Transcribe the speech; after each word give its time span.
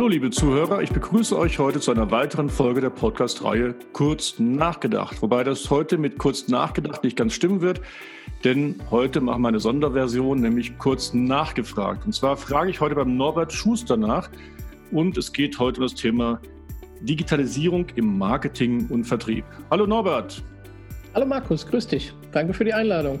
Hallo 0.00 0.08
liebe 0.08 0.30
Zuhörer, 0.30 0.80
ich 0.80 0.92
begrüße 0.92 1.38
euch 1.38 1.58
heute 1.58 1.78
zu 1.78 1.90
einer 1.90 2.10
weiteren 2.10 2.48
Folge 2.48 2.80
der 2.80 2.88
Podcast-Reihe 2.88 3.74
Kurz 3.92 4.38
nachgedacht. 4.38 5.20
Wobei 5.20 5.44
das 5.44 5.68
heute 5.68 5.98
mit 5.98 6.16
Kurz 6.16 6.48
nachgedacht 6.48 7.04
nicht 7.04 7.18
ganz 7.18 7.34
stimmen 7.34 7.60
wird, 7.60 7.82
denn 8.42 8.76
heute 8.90 9.20
machen 9.20 9.42
wir 9.42 9.48
eine 9.48 9.60
Sonderversion, 9.60 10.40
nämlich 10.40 10.78
Kurz 10.78 11.12
nachgefragt. 11.12 12.06
Und 12.06 12.14
zwar 12.14 12.38
frage 12.38 12.70
ich 12.70 12.80
heute 12.80 12.94
beim 12.94 13.18
Norbert 13.18 13.52
Schuster 13.52 13.98
nach 13.98 14.30
und 14.90 15.18
es 15.18 15.34
geht 15.34 15.58
heute 15.58 15.82
um 15.82 15.86
das 15.86 15.94
Thema 15.94 16.40
Digitalisierung 17.02 17.84
im 17.96 18.16
Marketing 18.16 18.86
und 18.88 19.04
Vertrieb. 19.04 19.44
Hallo 19.70 19.86
Norbert. 19.86 20.42
Hallo 21.14 21.26
Markus, 21.26 21.66
grüß 21.66 21.88
dich. 21.88 22.14
Danke 22.32 22.54
für 22.54 22.64
die 22.64 22.72
Einladung. 22.72 23.20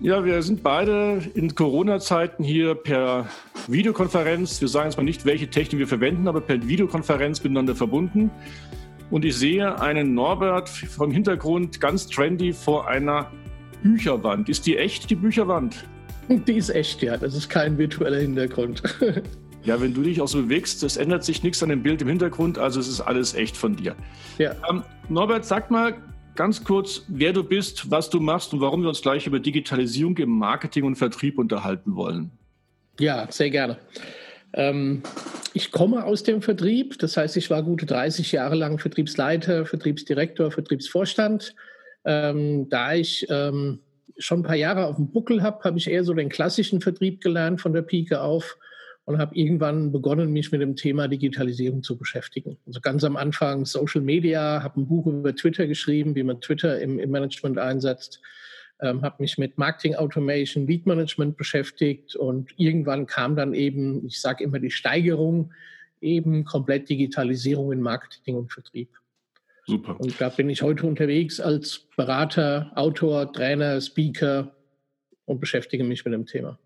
Ja, 0.00 0.24
wir 0.24 0.42
sind 0.42 0.62
beide 0.62 1.22
in 1.34 1.54
Corona-Zeiten 1.54 2.42
hier 2.42 2.74
per 2.74 3.28
Videokonferenz. 3.68 4.60
Wir 4.60 4.68
sagen 4.68 4.90
jetzt 4.90 4.96
mal 4.96 5.04
nicht, 5.04 5.24
welche 5.24 5.48
Technik 5.48 5.78
wir 5.78 5.86
verwenden, 5.86 6.26
aber 6.26 6.40
per 6.40 6.66
Videokonferenz 6.66 7.42
miteinander 7.42 7.74
verbunden. 7.74 8.30
Und 9.10 9.24
ich 9.24 9.36
sehe 9.36 9.80
einen 9.80 10.14
Norbert 10.14 10.68
vom 10.68 11.12
Hintergrund 11.12 11.80
ganz 11.80 12.08
trendy 12.08 12.52
vor 12.52 12.88
einer 12.88 13.30
Bücherwand. 13.82 14.48
Ist 14.48 14.66
die 14.66 14.76
echt, 14.76 15.08
die 15.10 15.14
Bücherwand? 15.14 15.84
Die 16.28 16.54
ist 16.54 16.70
echt, 16.70 17.00
ja. 17.02 17.16
Das 17.16 17.34
ist 17.34 17.48
kein 17.48 17.78
virtueller 17.78 18.18
Hintergrund. 18.18 18.82
Ja, 19.64 19.80
wenn 19.80 19.94
du 19.94 20.02
dich 20.02 20.20
auch 20.20 20.28
so 20.28 20.42
bewegst, 20.42 20.82
es 20.82 20.98
ändert 20.98 21.24
sich 21.24 21.42
nichts 21.42 21.62
an 21.62 21.70
dem 21.70 21.82
Bild 21.82 22.02
im 22.02 22.08
Hintergrund, 22.08 22.58
also 22.58 22.80
es 22.80 22.86
ist 22.86 23.00
alles 23.00 23.32
echt 23.32 23.56
von 23.56 23.74
dir. 23.74 23.94
Ja. 24.36 24.52
Ähm, 24.68 24.82
Norbert, 25.08 25.46
sag 25.46 25.70
mal, 25.70 25.94
ganz 26.34 26.64
kurz, 26.64 27.04
wer 27.08 27.32
du 27.32 27.44
bist, 27.44 27.90
was 27.90 28.10
du 28.10 28.20
machst 28.20 28.52
und 28.52 28.60
warum 28.60 28.82
wir 28.82 28.88
uns 28.88 29.02
gleich 29.02 29.26
über 29.26 29.38
Digitalisierung 29.40 30.16
im 30.18 30.30
Marketing 30.30 30.84
und 30.84 30.96
Vertrieb 30.96 31.38
unterhalten 31.38 31.96
wollen. 31.96 32.30
Ja, 32.98 33.26
sehr 33.30 33.50
gerne. 33.50 33.78
Ähm, 34.52 35.02
ich 35.52 35.70
komme 35.70 36.04
aus 36.04 36.22
dem 36.22 36.42
Vertrieb, 36.42 36.98
das 36.98 37.16
heißt, 37.16 37.36
ich 37.36 37.50
war 37.50 37.62
gute 37.62 37.86
30 37.86 38.32
Jahre 38.32 38.54
lang 38.54 38.78
Vertriebsleiter, 38.78 39.66
Vertriebsdirektor, 39.66 40.50
Vertriebsvorstand. 40.50 41.54
Ähm, 42.04 42.68
da 42.68 42.94
ich 42.94 43.26
ähm, 43.30 43.80
schon 44.18 44.40
ein 44.40 44.44
paar 44.44 44.56
Jahre 44.56 44.86
auf 44.86 44.96
dem 44.96 45.10
Buckel 45.10 45.42
habe, 45.42 45.64
habe 45.64 45.78
ich 45.78 45.90
eher 45.90 46.04
so 46.04 46.14
den 46.14 46.28
klassischen 46.28 46.80
Vertrieb 46.80 47.20
gelernt 47.20 47.60
von 47.60 47.72
der 47.72 47.82
Pike 47.82 48.20
auf 48.20 48.56
und 49.06 49.18
habe 49.18 49.36
irgendwann 49.36 49.92
begonnen, 49.92 50.32
mich 50.32 50.50
mit 50.50 50.62
dem 50.62 50.76
Thema 50.76 51.08
Digitalisierung 51.08 51.82
zu 51.82 51.96
beschäftigen. 51.96 52.56
Also 52.66 52.80
ganz 52.80 53.04
am 53.04 53.16
Anfang 53.16 53.66
Social 53.66 54.00
Media, 54.00 54.62
habe 54.62 54.80
ein 54.80 54.86
Buch 54.86 55.06
über 55.06 55.34
Twitter 55.34 55.66
geschrieben, 55.66 56.14
wie 56.14 56.22
man 56.22 56.40
Twitter 56.40 56.80
im, 56.80 56.98
im 56.98 57.10
Management 57.10 57.58
einsetzt, 57.58 58.20
ähm, 58.80 59.02
habe 59.02 59.16
mich 59.22 59.36
mit 59.36 59.58
Marketing 59.58 59.94
Automation, 59.94 60.66
Lead 60.66 60.86
Management 60.86 61.36
beschäftigt 61.36 62.16
und 62.16 62.50
irgendwann 62.56 63.06
kam 63.06 63.36
dann 63.36 63.54
eben, 63.54 64.04
ich 64.06 64.20
sage 64.20 64.42
immer 64.42 64.58
die 64.58 64.70
Steigerung, 64.70 65.52
eben 66.00 66.44
komplett 66.44 66.88
Digitalisierung 66.88 67.72
in 67.72 67.80
Marketing 67.80 68.36
und 68.36 68.52
Vertrieb. 68.52 68.88
Super. 69.66 69.98
Und 69.98 70.20
da 70.20 70.28
bin 70.28 70.50
ich 70.50 70.62
heute 70.62 70.86
unterwegs 70.86 71.40
als 71.40 71.86
Berater, 71.96 72.70
Autor, 72.74 73.32
Trainer, 73.32 73.80
Speaker 73.80 74.54
und 75.24 75.40
beschäftige 75.40 75.84
mich 75.84 76.04
mit 76.04 76.12
dem 76.12 76.26
Thema. 76.26 76.58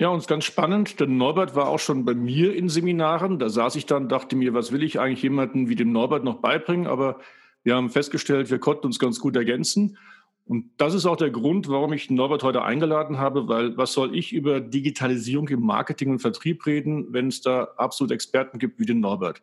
Ja, 0.00 0.08
und 0.08 0.26
ganz 0.26 0.46
spannend, 0.46 0.98
denn 0.98 1.18
Norbert 1.18 1.54
war 1.54 1.68
auch 1.68 1.78
schon 1.78 2.06
bei 2.06 2.14
mir 2.14 2.56
in 2.56 2.70
Seminaren. 2.70 3.38
Da 3.38 3.50
saß 3.50 3.76
ich 3.76 3.84
dann, 3.84 4.08
dachte 4.08 4.34
mir, 4.34 4.54
was 4.54 4.72
will 4.72 4.82
ich 4.82 4.98
eigentlich 4.98 5.22
jemanden 5.22 5.68
wie 5.68 5.74
dem 5.74 5.92
Norbert 5.92 6.24
noch 6.24 6.36
beibringen? 6.36 6.86
Aber 6.86 7.20
wir 7.64 7.74
haben 7.74 7.90
festgestellt, 7.90 8.50
wir 8.50 8.58
konnten 8.58 8.86
uns 8.86 8.98
ganz 8.98 9.20
gut 9.20 9.36
ergänzen. 9.36 9.98
Und 10.46 10.70
das 10.78 10.94
ist 10.94 11.04
auch 11.04 11.18
der 11.18 11.28
Grund, 11.28 11.68
warum 11.68 11.92
ich 11.92 12.08
Norbert 12.08 12.42
heute 12.42 12.62
eingeladen 12.62 13.18
habe, 13.18 13.46
weil 13.46 13.76
was 13.76 13.92
soll 13.92 14.16
ich 14.16 14.32
über 14.32 14.62
Digitalisierung 14.62 15.48
im 15.48 15.60
Marketing 15.60 16.12
und 16.12 16.20
Vertrieb 16.20 16.64
reden, 16.64 17.12
wenn 17.12 17.28
es 17.28 17.42
da 17.42 17.64
absolut 17.76 18.10
Experten 18.10 18.58
gibt 18.58 18.78
wie 18.78 18.86
den 18.86 19.00
Norbert? 19.00 19.42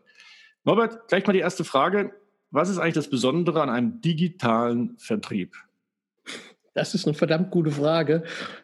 Norbert, 0.63 1.07
gleich 1.07 1.27
mal 1.27 1.33
die 1.33 1.39
erste 1.39 1.65
Frage. 1.65 2.15
Was 2.49 2.69
ist 2.69 2.79
eigentlich 2.79 2.95
das 2.95 3.11
Besondere 3.11 3.61
an 3.61 3.69
einem 3.69 4.01
digitalen 4.01 4.97
Vertrieb? 4.97 5.55
Das 6.77 6.93
ist 6.93 7.07
eine 7.07 7.15
verdammt 7.15 7.49
gute 7.49 7.71
Frage. 7.71 8.21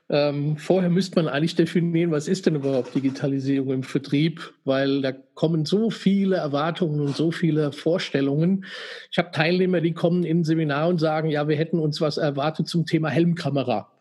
Ähm, 0.07 0.55
vorher 0.57 0.91
müsste 0.91 1.15
man 1.15 1.27
eigentlich 1.27 1.55
definieren, 1.55 2.11
was 2.11 2.27
ist 2.27 2.45
denn 2.45 2.53
überhaupt 2.53 2.93
Digitalisierung 2.93 3.73
im 3.73 3.81
Vertrieb, 3.81 4.53
weil 4.65 5.01
da 5.01 5.11
kommen 5.11 5.65
so 5.65 5.89
viele 5.89 6.35
Erwartungen 6.35 7.01
und 7.01 7.15
so 7.15 7.31
viele 7.31 7.71
Vorstellungen. 7.71 8.65
Ich 9.09 9.17
habe 9.17 9.31
Teilnehmer, 9.31 9.81
die 9.81 9.93
kommen 9.93 10.23
in 10.23 10.41
ein 10.41 10.43
Seminar 10.43 10.89
und 10.89 10.99
sagen, 10.99 11.31
ja, 11.31 11.47
wir 11.47 11.55
hätten 11.55 11.79
uns 11.79 12.01
was 12.01 12.17
erwartet 12.17 12.67
zum 12.67 12.85
Thema 12.85 13.09
Helmkamera. 13.09 13.91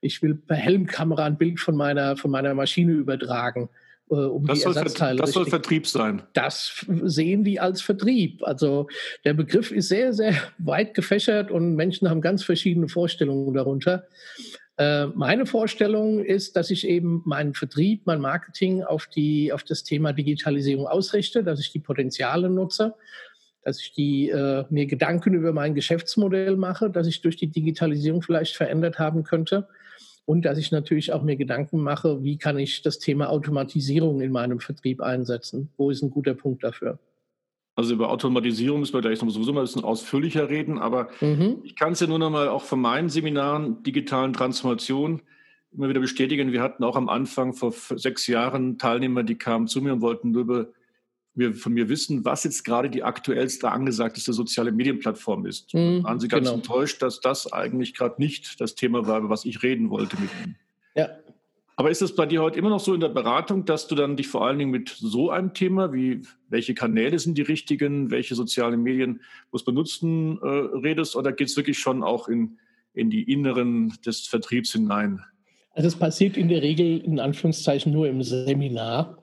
Ich 0.00 0.22
will 0.22 0.36
per 0.36 0.56
Helmkamera 0.56 1.24
ein 1.24 1.36
Bild 1.36 1.58
von 1.58 1.74
meiner, 1.74 2.16
von 2.16 2.30
meiner 2.30 2.54
Maschine 2.54 2.92
übertragen. 2.92 3.68
Äh, 4.10 4.14
um 4.14 4.46
das 4.46 4.60
die 4.60 4.64
Ersatzteile. 4.64 5.18
Das 5.18 5.32
soll 5.32 5.46
Vertrieb 5.46 5.86
sein. 5.86 6.22
Das 6.32 6.84
sehen 7.02 7.44
die 7.44 7.58
als 7.58 7.82
Vertrieb. 7.82 8.42
Also 8.44 8.88
der 9.24 9.34
Begriff 9.34 9.72
ist 9.72 9.88
sehr, 9.88 10.12
sehr 10.12 10.34
weit 10.58 10.94
gefächert 10.94 11.50
und 11.50 11.74
Menschen 11.74 12.08
haben 12.08 12.20
ganz 12.20 12.44
verschiedene 12.44 12.88
Vorstellungen 12.88 13.52
darunter. 13.52 14.06
Äh, 14.78 15.06
meine 15.06 15.46
Vorstellung 15.46 16.22
ist, 16.22 16.54
dass 16.54 16.70
ich 16.70 16.86
eben 16.86 17.22
meinen 17.24 17.54
Vertrieb, 17.54 18.02
mein 18.04 18.20
Marketing 18.20 18.82
auf, 18.82 19.06
die, 19.06 19.52
auf 19.52 19.64
das 19.64 19.82
Thema 19.82 20.12
Digitalisierung 20.12 20.86
ausrichte, 20.86 21.42
dass 21.42 21.60
ich 21.60 21.72
die 21.72 21.80
Potenziale 21.80 22.48
nutze, 22.48 22.94
dass 23.64 23.80
ich 23.80 23.92
die, 23.92 24.28
äh, 24.28 24.64
mir 24.70 24.86
Gedanken 24.86 25.34
über 25.34 25.52
mein 25.52 25.74
Geschäftsmodell 25.74 26.56
mache, 26.56 26.90
dass 26.90 27.08
ich 27.08 27.22
durch 27.22 27.36
die 27.36 27.48
Digitalisierung 27.48 28.22
vielleicht 28.22 28.54
verändert 28.54 29.00
haben 29.00 29.24
könnte 29.24 29.66
und 30.26 30.44
dass 30.44 30.58
ich 30.58 30.72
natürlich 30.72 31.12
auch 31.12 31.22
mir 31.22 31.36
Gedanken 31.36 31.80
mache, 31.80 32.22
wie 32.22 32.36
kann 32.36 32.58
ich 32.58 32.82
das 32.82 32.98
Thema 32.98 33.30
Automatisierung 33.30 34.20
in 34.20 34.32
meinem 34.32 34.60
Vertrieb 34.60 35.00
einsetzen? 35.00 35.70
Wo 35.76 35.90
ist 35.90 36.02
ein 36.02 36.10
guter 36.10 36.34
Punkt 36.34 36.64
dafür? 36.64 36.98
Also 37.76 37.94
über 37.94 38.10
Automatisierung 38.10 38.80
müssen 38.80 38.94
wir 38.94 39.02
gleich 39.02 39.22
noch 39.22 39.30
sowieso 39.30 39.52
mal 39.52 39.60
ein 39.60 39.66
bisschen 39.66 39.84
ausführlicher 39.84 40.48
reden, 40.48 40.78
aber 40.78 41.08
mhm. 41.20 41.58
ich 41.62 41.76
kann 41.76 41.92
es 41.92 42.00
ja 42.00 42.06
nur 42.06 42.18
noch 42.18 42.30
mal 42.30 42.48
auch 42.48 42.64
von 42.64 42.80
meinen 42.80 43.08
Seminaren 43.08 43.82
digitalen 43.82 44.32
Transformation 44.32 45.22
immer 45.72 45.88
wieder 45.88 46.00
bestätigen. 46.00 46.52
Wir 46.52 46.62
hatten 46.62 46.82
auch 46.84 46.96
am 46.96 47.08
Anfang 47.08 47.52
vor 47.52 47.72
sechs 47.72 48.26
Jahren 48.26 48.78
Teilnehmer, 48.78 49.22
die 49.22 49.36
kamen 49.36 49.68
zu 49.68 49.80
mir 49.82 49.92
und 49.92 50.00
wollten 50.00 50.30
nur 50.30 50.42
über 50.42 50.68
mir, 51.36 51.54
von 51.54 51.72
mir 51.72 51.88
wissen, 51.88 52.24
was 52.24 52.44
jetzt 52.44 52.64
gerade 52.64 52.90
die 52.90 53.02
aktuellste 53.02 53.70
angesagteste 53.70 54.32
soziale 54.32 54.72
Medienplattform 54.72 55.46
ist. 55.46 55.74
Mhm, 55.74 56.04
waren 56.04 56.18
Sie 56.18 56.28
ganz 56.28 56.46
genau. 56.46 56.56
enttäuscht, 56.56 57.02
dass 57.02 57.20
das 57.20 57.52
eigentlich 57.52 57.94
gerade 57.94 58.16
nicht 58.18 58.60
das 58.60 58.74
Thema 58.74 59.06
war, 59.06 59.18
über 59.18 59.28
was 59.28 59.44
ich 59.44 59.62
reden 59.62 59.90
wollte 59.90 60.16
mit 60.20 60.30
Ihnen. 60.42 60.56
Ja. 60.94 61.10
Aber 61.78 61.90
ist 61.90 62.00
es 62.00 62.14
bei 62.14 62.24
dir 62.24 62.40
heute 62.40 62.58
immer 62.58 62.70
noch 62.70 62.80
so 62.80 62.94
in 62.94 63.00
der 63.00 63.10
Beratung, 63.10 63.66
dass 63.66 63.86
du 63.86 63.94
dann 63.94 64.16
dich 64.16 64.28
vor 64.28 64.46
allen 64.46 64.58
Dingen 64.58 64.70
mit 64.70 64.88
so 64.88 65.30
einem 65.30 65.52
Thema 65.52 65.92
wie 65.92 66.22
welche 66.48 66.72
Kanäle 66.72 67.18
sind 67.18 67.36
die 67.36 67.42
richtigen, 67.42 68.10
welche 68.10 68.34
sozialen 68.34 68.82
Medien 68.82 69.20
muss 69.52 69.66
man 69.66 69.74
nutzen, 69.74 70.38
äh, 70.40 70.46
redest, 70.46 71.16
oder 71.16 71.32
geht 71.32 71.48
es 71.48 71.56
wirklich 71.56 71.78
schon 71.78 72.02
auch 72.02 72.28
in, 72.28 72.56
in 72.94 73.10
die 73.10 73.30
Inneren 73.30 73.92
des 74.06 74.26
Vertriebs 74.26 74.72
hinein? 74.72 75.20
Also 75.74 75.88
es 75.88 75.96
passiert 75.96 76.38
in 76.38 76.48
der 76.48 76.62
Regel 76.62 76.98
in 76.98 77.20
Anführungszeichen 77.20 77.92
nur 77.92 78.08
im 78.08 78.22
Seminar 78.22 79.18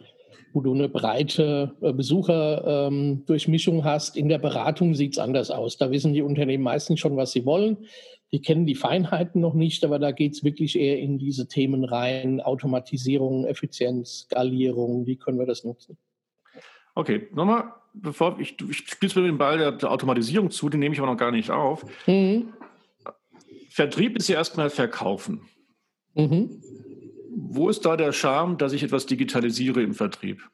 wo 0.53 0.61
du 0.61 0.73
eine 0.73 0.87
breite 0.87 1.75
äh, 1.81 1.91
Besucherdurchmischung 1.91 3.77
ähm, 3.77 3.83
hast. 3.83 4.15
In 4.15 4.29
der 4.29 4.37
Beratung 4.37 4.93
sieht 4.93 5.13
es 5.13 5.19
anders 5.19 5.51
aus. 5.51 5.77
Da 5.77 5.91
wissen 5.91 6.13
die 6.13 6.21
Unternehmen 6.21 6.63
meistens 6.63 6.99
schon, 6.99 7.17
was 7.17 7.31
sie 7.31 7.45
wollen. 7.45 7.85
Die 8.31 8.41
kennen 8.41 8.65
die 8.65 8.75
Feinheiten 8.75 9.41
noch 9.41 9.53
nicht, 9.53 9.83
aber 9.83 9.99
da 9.99 10.11
geht 10.11 10.33
es 10.33 10.43
wirklich 10.43 10.79
eher 10.79 10.99
in 10.99 11.19
diese 11.19 11.47
Themen 11.47 11.83
rein. 11.83 12.41
Automatisierung, 12.41 13.45
Effizienz, 13.45 14.21
Skalierung, 14.21 15.05
wie 15.05 15.17
können 15.17 15.37
wir 15.37 15.45
das 15.45 15.63
nutzen? 15.63 15.97
Okay, 16.95 17.27
nochmal, 17.33 17.73
bevor 17.93 18.39
ich, 18.39 18.55
ich 18.69 18.77
spiele 18.77 19.21
mir 19.21 19.27
den 19.27 19.37
Ball 19.37 19.57
der, 19.57 19.71
der, 19.71 19.91
Automatisierung 19.91 20.51
zu, 20.51 20.69
den 20.69 20.79
nehme 20.79 20.93
ich 20.93 21.01
aber 21.01 21.11
noch 21.11 21.17
gar 21.17 21.31
nicht 21.31 21.49
auf. 21.49 21.85
Mhm. 22.07 22.53
Vertrieb 23.69 24.17
ist 24.17 24.29
ja 24.29 24.37
erstmal 24.37 24.69
Verkaufen. 24.69 25.41
Mhm. 26.15 26.61
Wo 27.55 27.69
ist 27.69 27.85
da 27.85 27.95
der 27.95 28.13
Charme, 28.13 28.57
dass 28.57 28.73
ich 28.73 28.81
etwas 28.81 29.05
digitalisiere 29.05 29.83
im 29.83 29.93
Vertrieb? 29.93 30.49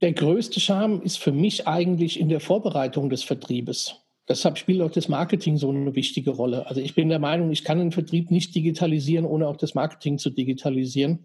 Der 0.00 0.12
größte 0.12 0.60
Charme 0.60 1.02
ist 1.02 1.18
für 1.18 1.32
mich 1.32 1.66
eigentlich 1.66 2.20
in 2.20 2.28
der 2.28 2.38
Vorbereitung 2.38 3.10
des 3.10 3.24
Vertriebes. 3.24 3.96
Deshalb 4.28 4.58
spielt 4.58 4.80
auch 4.80 4.92
das 4.92 5.08
Marketing 5.08 5.56
so 5.56 5.70
eine 5.70 5.96
wichtige 5.96 6.30
Rolle. 6.30 6.68
Also 6.68 6.80
ich 6.80 6.94
bin 6.94 7.08
der 7.08 7.18
Meinung, 7.18 7.50
ich 7.50 7.64
kann 7.64 7.78
den 7.78 7.90
Vertrieb 7.90 8.30
nicht 8.30 8.54
digitalisieren, 8.54 9.26
ohne 9.26 9.48
auch 9.48 9.56
das 9.56 9.74
Marketing 9.74 10.18
zu 10.18 10.30
digitalisieren. 10.30 11.24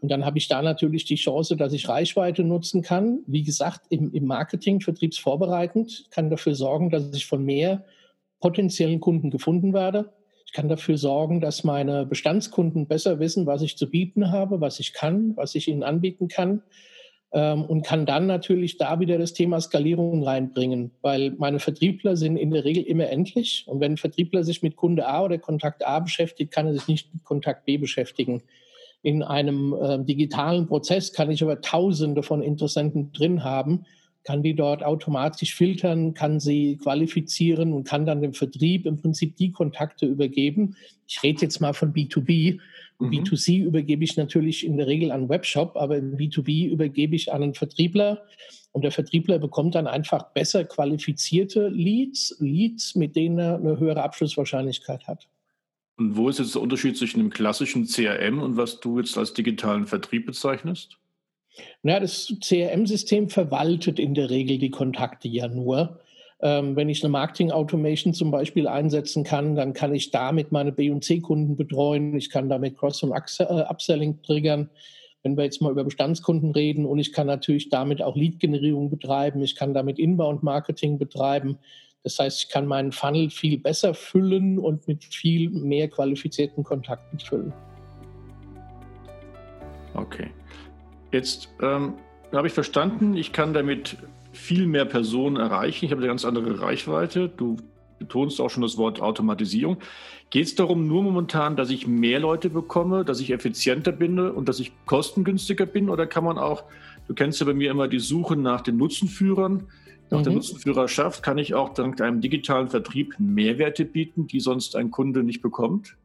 Und 0.00 0.08
dann 0.08 0.24
habe 0.24 0.38
ich 0.38 0.46
da 0.46 0.62
natürlich 0.62 1.04
die 1.04 1.16
Chance, 1.16 1.56
dass 1.56 1.72
ich 1.72 1.88
Reichweite 1.88 2.44
nutzen 2.44 2.82
kann. 2.82 3.24
Wie 3.26 3.42
gesagt, 3.42 3.86
im, 3.88 4.12
im 4.12 4.26
Marketing 4.26 4.80
vertriebsvorbereitend 4.80 6.04
kann 6.10 6.30
dafür 6.30 6.54
sorgen, 6.54 6.90
dass 6.90 7.12
ich 7.12 7.26
von 7.26 7.44
mehr 7.44 7.84
potenziellen 8.40 9.00
Kunden 9.00 9.30
gefunden 9.30 9.72
werde. 9.72 10.12
Ich 10.52 10.56
kann 10.56 10.68
dafür 10.68 10.98
sorgen, 10.98 11.40
dass 11.40 11.64
meine 11.64 12.04
Bestandskunden 12.04 12.86
besser 12.86 13.18
wissen, 13.18 13.46
was 13.46 13.62
ich 13.62 13.78
zu 13.78 13.88
bieten 13.88 14.30
habe, 14.30 14.60
was 14.60 14.80
ich 14.80 14.92
kann, 14.92 15.34
was 15.34 15.54
ich 15.54 15.66
ihnen 15.66 15.82
anbieten 15.82 16.28
kann. 16.28 16.60
Ähm, 17.32 17.64
und 17.64 17.86
kann 17.86 18.04
dann 18.04 18.26
natürlich 18.26 18.76
da 18.76 19.00
wieder 19.00 19.16
das 19.16 19.32
Thema 19.32 19.58
Skalierung 19.62 20.22
reinbringen, 20.22 20.90
weil 21.00 21.30
meine 21.38 21.58
Vertriebler 21.58 22.16
sind 22.16 22.36
in 22.36 22.50
der 22.50 22.66
Regel 22.66 22.82
immer 22.82 23.08
endlich. 23.08 23.64
Und 23.66 23.80
wenn 23.80 23.92
ein 23.92 23.96
Vertriebler 23.96 24.44
sich 24.44 24.62
mit 24.62 24.76
Kunde 24.76 25.08
A 25.08 25.24
oder 25.24 25.38
Kontakt 25.38 25.86
A 25.86 26.00
beschäftigt, 26.00 26.52
kann 26.52 26.66
er 26.66 26.74
sich 26.74 26.86
nicht 26.86 27.14
mit 27.14 27.24
Kontakt 27.24 27.64
B 27.64 27.78
beschäftigen. 27.78 28.42
In 29.00 29.22
einem 29.22 29.72
äh, 29.72 30.04
digitalen 30.04 30.66
Prozess 30.66 31.14
kann 31.14 31.30
ich 31.30 31.42
aber 31.42 31.62
Tausende 31.62 32.22
von 32.22 32.42
Interessenten 32.42 33.10
drin 33.12 33.42
haben, 33.42 33.86
kann 34.24 34.42
die 34.42 34.54
dort 34.54 34.84
automatisch 34.84 35.54
filtern, 35.54 36.14
kann 36.14 36.38
sie 36.38 36.76
qualifizieren 36.76 37.72
und 37.72 37.84
kann 37.84 38.06
dann 38.06 38.22
dem 38.22 38.34
Vertrieb 38.34 38.86
im 38.86 39.00
Prinzip 39.00 39.36
die 39.36 39.50
Kontakte 39.50 40.06
übergeben. 40.06 40.76
Ich 41.08 41.22
rede 41.22 41.42
jetzt 41.42 41.60
mal 41.60 41.74
von 41.74 41.92
B2B. 41.92 42.60
Mhm. 42.98 43.10
B2C 43.10 43.64
übergebe 43.64 44.04
ich 44.04 44.16
natürlich 44.16 44.64
in 44.64 44.76
der 44.76 44.86
Regel 44.86 45.10
an 45.10 45.28
Webshop, 45.28 45.76
aber 45.76 45.96
im 45.96 46.16
B2B 46.16 46.68
übergebe 46.68 47.16
ich 47.16 47.32
an 47.32 47.42
einen 47.42 47.54
Vertriebler. 47.54 48.22
Und 48.70 48.82
der 48.82 48.92
Vertriebler 48.92 49.38
bekommt 49.38 49.74
dann 49.74 49.86
einfach 49.86 50.32
besser 50.32 50.64
qualifizierte 50.64 51.68
Leads, 51.68 52.36
Leads, 52.38 52.94
mit 52.94 53.16
denen 53.16 53.38
er 53.38 53.56
eine 53.56 53.78
höhere 53.78 54.02
Abschlusswahrscheinlichkeit 54.02 55.06
hat. 55.06 55.28
Und 55.96 56.16
wo 56.16 56.28
ist 56.28 56.38
jetzt 56.38 56.54
der 56.54 56.62
Unterschied 56.62 56.96
zwischen 56.96 57.18
dem 57.18 57.30
klassischen 57.30 57.86
CRM 57.86 58.40
und 58.40 58.56
was 58.56 58.80
du 58.80 58.98
jetzt 58.98 59.18
als 59.18 59.34
digitalen 59.34 59.86
Vertrieb 59.86 60.26
bezeichnest? 60.26 60.98
Na, 61.82 62.00
das 62.00 62.34
CRM-System 62.40 63.28
verwaltet 63.28 63.98
in 63.98 64.14
der 64.14 64.30
Regel 64.30 64.58
die 64.58 64.70
Kontakte 64.70 65.28
ja 65.28 65.48
nur. 65.48 66.00
Ähm, 66.40 66.74
wenn 66.74 66.88
ich 66.88 67.02
eine 67.04 67.10
Marketing-Automation 67.10 68.14
zum 68.14 68.30
Beispiel 68.30 68.66
einsetzen 68.66 69.22
kann, 69.22 69.54
dann 69.54 69.74
kann 69.74 69.94
ich 69.94 70.10
damit 70.10 70.50
meine 70.50 70.72
B- 70.72 70.90
und 70.90 71.04
C-Kunden 71.04 71.56
betreuen. 71.56 72.16
Ich 72.16 72.30
kann 72.30 72.48
damit 72.48 72.76
Cross- 72.76 73.02
und 73.04 73.12
äh, 73.12 73.44
Upselling 73.44 74.22
triggern. 74.22 74.68
Wenn 75.22 75.36
wir 75.36 75.44
jetzt 75.44 75.62
mal 75.62 75.70
über 75.70 75.84
Bestandskunden 75.84 76.50
reden 76.50 76.84
und 76.84 76.98
ich 76.98 77.12
kann 77.12 77.28
natürlich 77.28 77.68
damit 77.68 78.02
auch 78.02 78.16
Lead-Generierung 78.16 78.90
betreiben. 78.90 79.40
Ich 79.42 79.54
kann 79.54 79.72
damit 79.72 80.00
Inbound-Marketing 80.00 80.98
betreiben. 80.98 81.58
Das 82.02 82.18
heißt, 82.18 82.42
ich 82.42 82.48
kann 82.48 82.66
meinen 82.66 82.90
Funnel 82.90 83.30
viel 83.30 83.58
besser 83.58 83.94
füllen 83.94 84.58
und 84.58 84.88
mit 84.88 85.04
viel 85.04 85.48
mehr 85.50 85.88
qualifizierten 85.88 86.64
Kontakten 86.64 87.20
füllen. 87.20 87.52
Okay. 89.94 90.28
Jetzt 91.12 91.54
ähm, 91.60 91.94
habe 92.32 92.46
ich 92.46 92.52
verstanden, 92.52 93.14
ich 93.14 93.32
kann 93.32 93.52
damit 93.52 93.98
viel 94.32 94.66
mehr 94.66 94.86
Personen 94.86 95.36
erreichen. 95.36 95.84
Ich 95.84 95.90
habe 95.90 96.00
eine 96.00 96.08
ganz 96.08 96.24
andere 96.24 96.60
Reichweite. 96.60 97.28
Du 97.28 97.58
betonst 97.98 98.40
auch 98.40 98.50
schon 98.50 98.62
das 98.62 98.78
Wort 98.78 99.00
Automatisierung. 99.00 99.76
Geht 100.30 100.46
es 100.46 100.54
darum 100.54 100.88
nur 100.88 101.02
momentan, 101.02 101.56
dass 101.56 101.70
ich 101.70 101.86
mehr 101.86 102.18
Leute 102.18 102.48
bekomme, 102.48 103.04
dass 103.04 103.20
ich 103.20 103.32
effizienter 103.32 103.92
bin 103.92 104.18
und 104.18 104.48
dass 104.48 104.58
ich 104.58 104.72
kostengünstiger 104.86 105.66
bin? 105.66 105.90
Oder 105.90 106.06
kann 106.06 106.24
man 106.24 106.38
auch, 106.38 106.64
du 107.06 107.14
kennst 107.14 107.40
ja 107.40 107.46
bei 107.46 107.54
mir 107.54 107.70
immer 107.70 107.86
die 107.86 108.00
Suche 108.00 108.34
nach 108.36 108.62
den 108.62 108.78
Nutzenführern, 108.78 109.68
nach 110.10 110.20
mhm. 110.20 110.24
der 110.24 110.32
Nutzenführerschaft, 110.32 111.22
kann 111.22 111.38
ich 111.38 111.54
auch 111.54 111.74
dank 111.74 112.00
einem 112.00 112.22
digitalen 112.22 112.68
Vertrieb 112.68 113.14
Mehrwerte 113.18 113.84
bieten, 113.84 114.26
die 114.26 114.40
sonst 114.40 114.74
ein 114.74 114.90
Kunde 114.90 115.22
nicht 115.22 115.42
bekommt? 115.42 115.96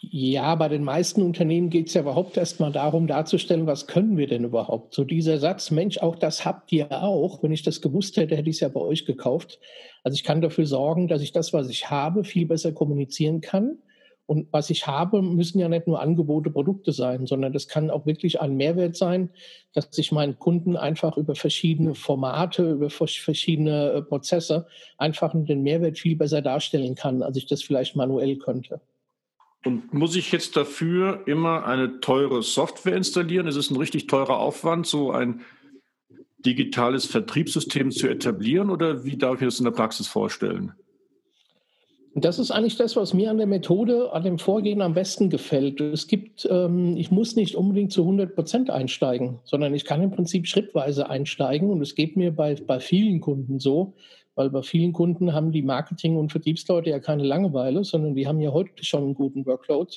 Ja, 0.00 0.54
bei 0.54 0.68
den 0.68 0.84
meisten 0.84 1.22
Unternehmen 1.22 1.70
geht 1.70 1.88
es 1.88 1.94
ja 1.94 2.02
überhaupt 2.02 2.36
erstmal 2.36 2.70
darum, 2.70 3.06
darzustellen, 3.06 3.66
was 3.66 3.86
können 3.86 4.16
wir 4.16 4.26
denn 4.28 4.44
überhaupt? 4.44 4.94
So 4.94 5.02
dieser 5.02 5.38
Satz, 5.38 5.70
Mensch, 5.70 5.98
auch 5.98 6.16
das 6.16 6.44
habt 6.44 6.70
ihr 6.72 6.92
auch. 6.92 7.42
Wenn 7.42 7.52
ich 7.52 7.62
das 7.62 7.80
gewusst 7.80 8.16
hätte, 8.16 8.36
hätte 8.36 8.48
ich 8.48 8.56
es 8.56 8.60
ja 8.60 8.68
bei 8.68 8.80
euch 8.80 9.06
gekauft. 9.06 9.58
Also 10.04 10.14
ich 10.14 10.22
kann 10.22 10.40
dafür 10.40 10.66
sorgen, 10.66 11.08
dass 11.08 11.22
ich 11.22 11.32
das, 11.32 11.52
was 11.52 11.68
ich 11.68 11.90
habe, 11.90 12.24
viel 12.24 12.46
besser 12.46 12.72
kommunizieren 12.72 13.40
kann. 13.40 13.78
Und 14.26 14.48
was 14.52 14.70
ich 14.70 14.86
habe, 14.86 15.20
müssen 15.20 15.58
ja 15.58 15.68
nicht 15.68 15.86
nur 15.86 16.00
Angebote, 16.00 16.50
Produkte 16.50 16.92
sein, 16.92 17.26
sondern 17.26 17.52
das 17.52 17.68
kann 17.68 17.90
auch 17.90 18.06
wirklich 18.06 18.40
ein 18.40 18.56
Mehrwert 18.56 18.96
sein, 18.96 19.30
dass 19.74 19.98
ich 19.98 20.12
meinen 20.12 20.38
Kunden 20.38 20.76
einfach 20.76 21.18
über 21.18 21.34
verschiedene 21.34 21.94
Formate, 21.94 22.70
über 22.70 22.88
verschiedene 22.88 23.90
äh, 23.90 24.02
Prozesse 24.02 24.66
einfach 24.96 25.34
den 25.34 25.62
Mehrwert 25.62 25.98
viel 25.98 26.16
besser 26.16 26.40
darstellen 26.40 26.94
kann, 26.94 27.22
als 27.22 27.36
ich 27.36 27.46
das 27.46 27.62
vielleicht 27.62 27.96
manuell 27.96 28.36
könnte. 28.36 28.80
Und 29.64 29.94
muss 29.94 30.14
ich 30.14 30.30
jetzt 30.30 30.56
dafür 30.56 31.22
immer 31.26 31.66
eine 31.66 32.00
teure 32.00 32.42
Software 32.42 32.96
installieren? 32.96 33.46
Ist 33.46 33.56
es 33.56 33.70
ein 33.70 33.76
richtig 33.76 34.06
teurer 34.06 34.38
Aufwand, 34.38 34.86
so 34.86 35.10
ein 35.10 35.40
digitales 36.44 37.06
Vertriebssystem 37.06 37.90
zu 37.90 38.06
etablieren 38.08 38.68
oder 38.68 39.04
wie 39.04 39.16
darf 39.16 39.40
ich 39.40 39.46
das 39.46 39.58
in 39.58 39.64
der 39.64 39.72
Praxis 39.72 40.06
vorstellen? 40.06 40.72
Das 42.16 42.38
ist 42.38 42.52
eigentlich 42.52 42.76
das, 42.76 42.94
was 42.94 43.12
mir 43.12 43.30
an 43.30 43.38
der 43.38 43.48
Methode, 43.48 44.12
an 44.12 44.22
dem 44.22 44.38
Vorgehen 44.38 44.82
am 44.82 44.94
besten 44.94 45.30
gefällt. 45.30 45.80
Es 45.80 46.06
gibt, 46.06 46.46
ähm, 46.48 46.96
ich 46.96 47.10
muss 47.10 47.34
nicht 47.34 47.56
unbedingt 47.56 47.92
zu 47.92 48.02
100 48.02 48.36
Prozent 48.36 48.70
einsteigen, 48.70 49.40
sondern 49.42 49.74
ich 49.74 49.84
kann 49.84 50.00
im 50.00 50.12
Prinzip 50.12 50.46
schrittweise 50.46 51.10
einsteigen 51.10 51.70
und 51.70 51.80
es 51.80 51.96
geht 51.96 52.16
mir 52.16 52.30
bei, 52.30 52.54
bei 52.54 52.78
vielen 52.78 53.20
Kunden 53.20 53.58
so, 53.58 53.94
weil 54.34 54.50
bei 54.50 54.62
vielen 54.62 54.92
Kunden 54.92 55.32
haben 55.32 55.52
die 55.52 55.62
Marketing- 55.62 56.16
und 56.16 56.32
Vertriebsleute 56.32 56.90
ja 56.90 56.98
keine 56.98 57.24
Langeweile, 57.24 57.84
sondern 57.84 58.14
die 58.14 58.26
haben 58.26 58.40
ja 58.40 58.52
heute 58.52 58.84
schon 58.84 59.04
einen 59.04 59.14
guten 59.14 59.46
Workload. 59.46 59.96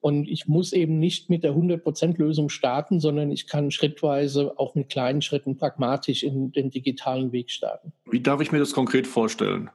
Und 0.00 0.28
ich 0.28 0.46
muss 0.46 0.72
eben 0.72 1.00
nicht 1.00 1.28
mit 1.28 1.42
der 1.42 1.54
100%-Lösung 1.54 2.50
starten, 2.50 3.00
sondern 3.00 3.32
ich 3.32 3.48
kann 3.48 3.72
schrittweise 3.72 4.56
auch 4.56 4.76
mit 4.76 4.90
kleinen 4.90 5.22
Schritten 5.22 5.56
pragmatisch 5.56 6.22
in 6.22 6.52
den 6.52 6.70
digitalen 6.70 7.32
Weg 7.32 7.50
starten. 7.50 7.92
Wie 8.08 8.20
darf 8.20 8.40
ich 8.40 8.52
mir 8.52 8.60
das 8.60 8.72
konkret 8.72 9.08
vorstellen? 9.08 9.70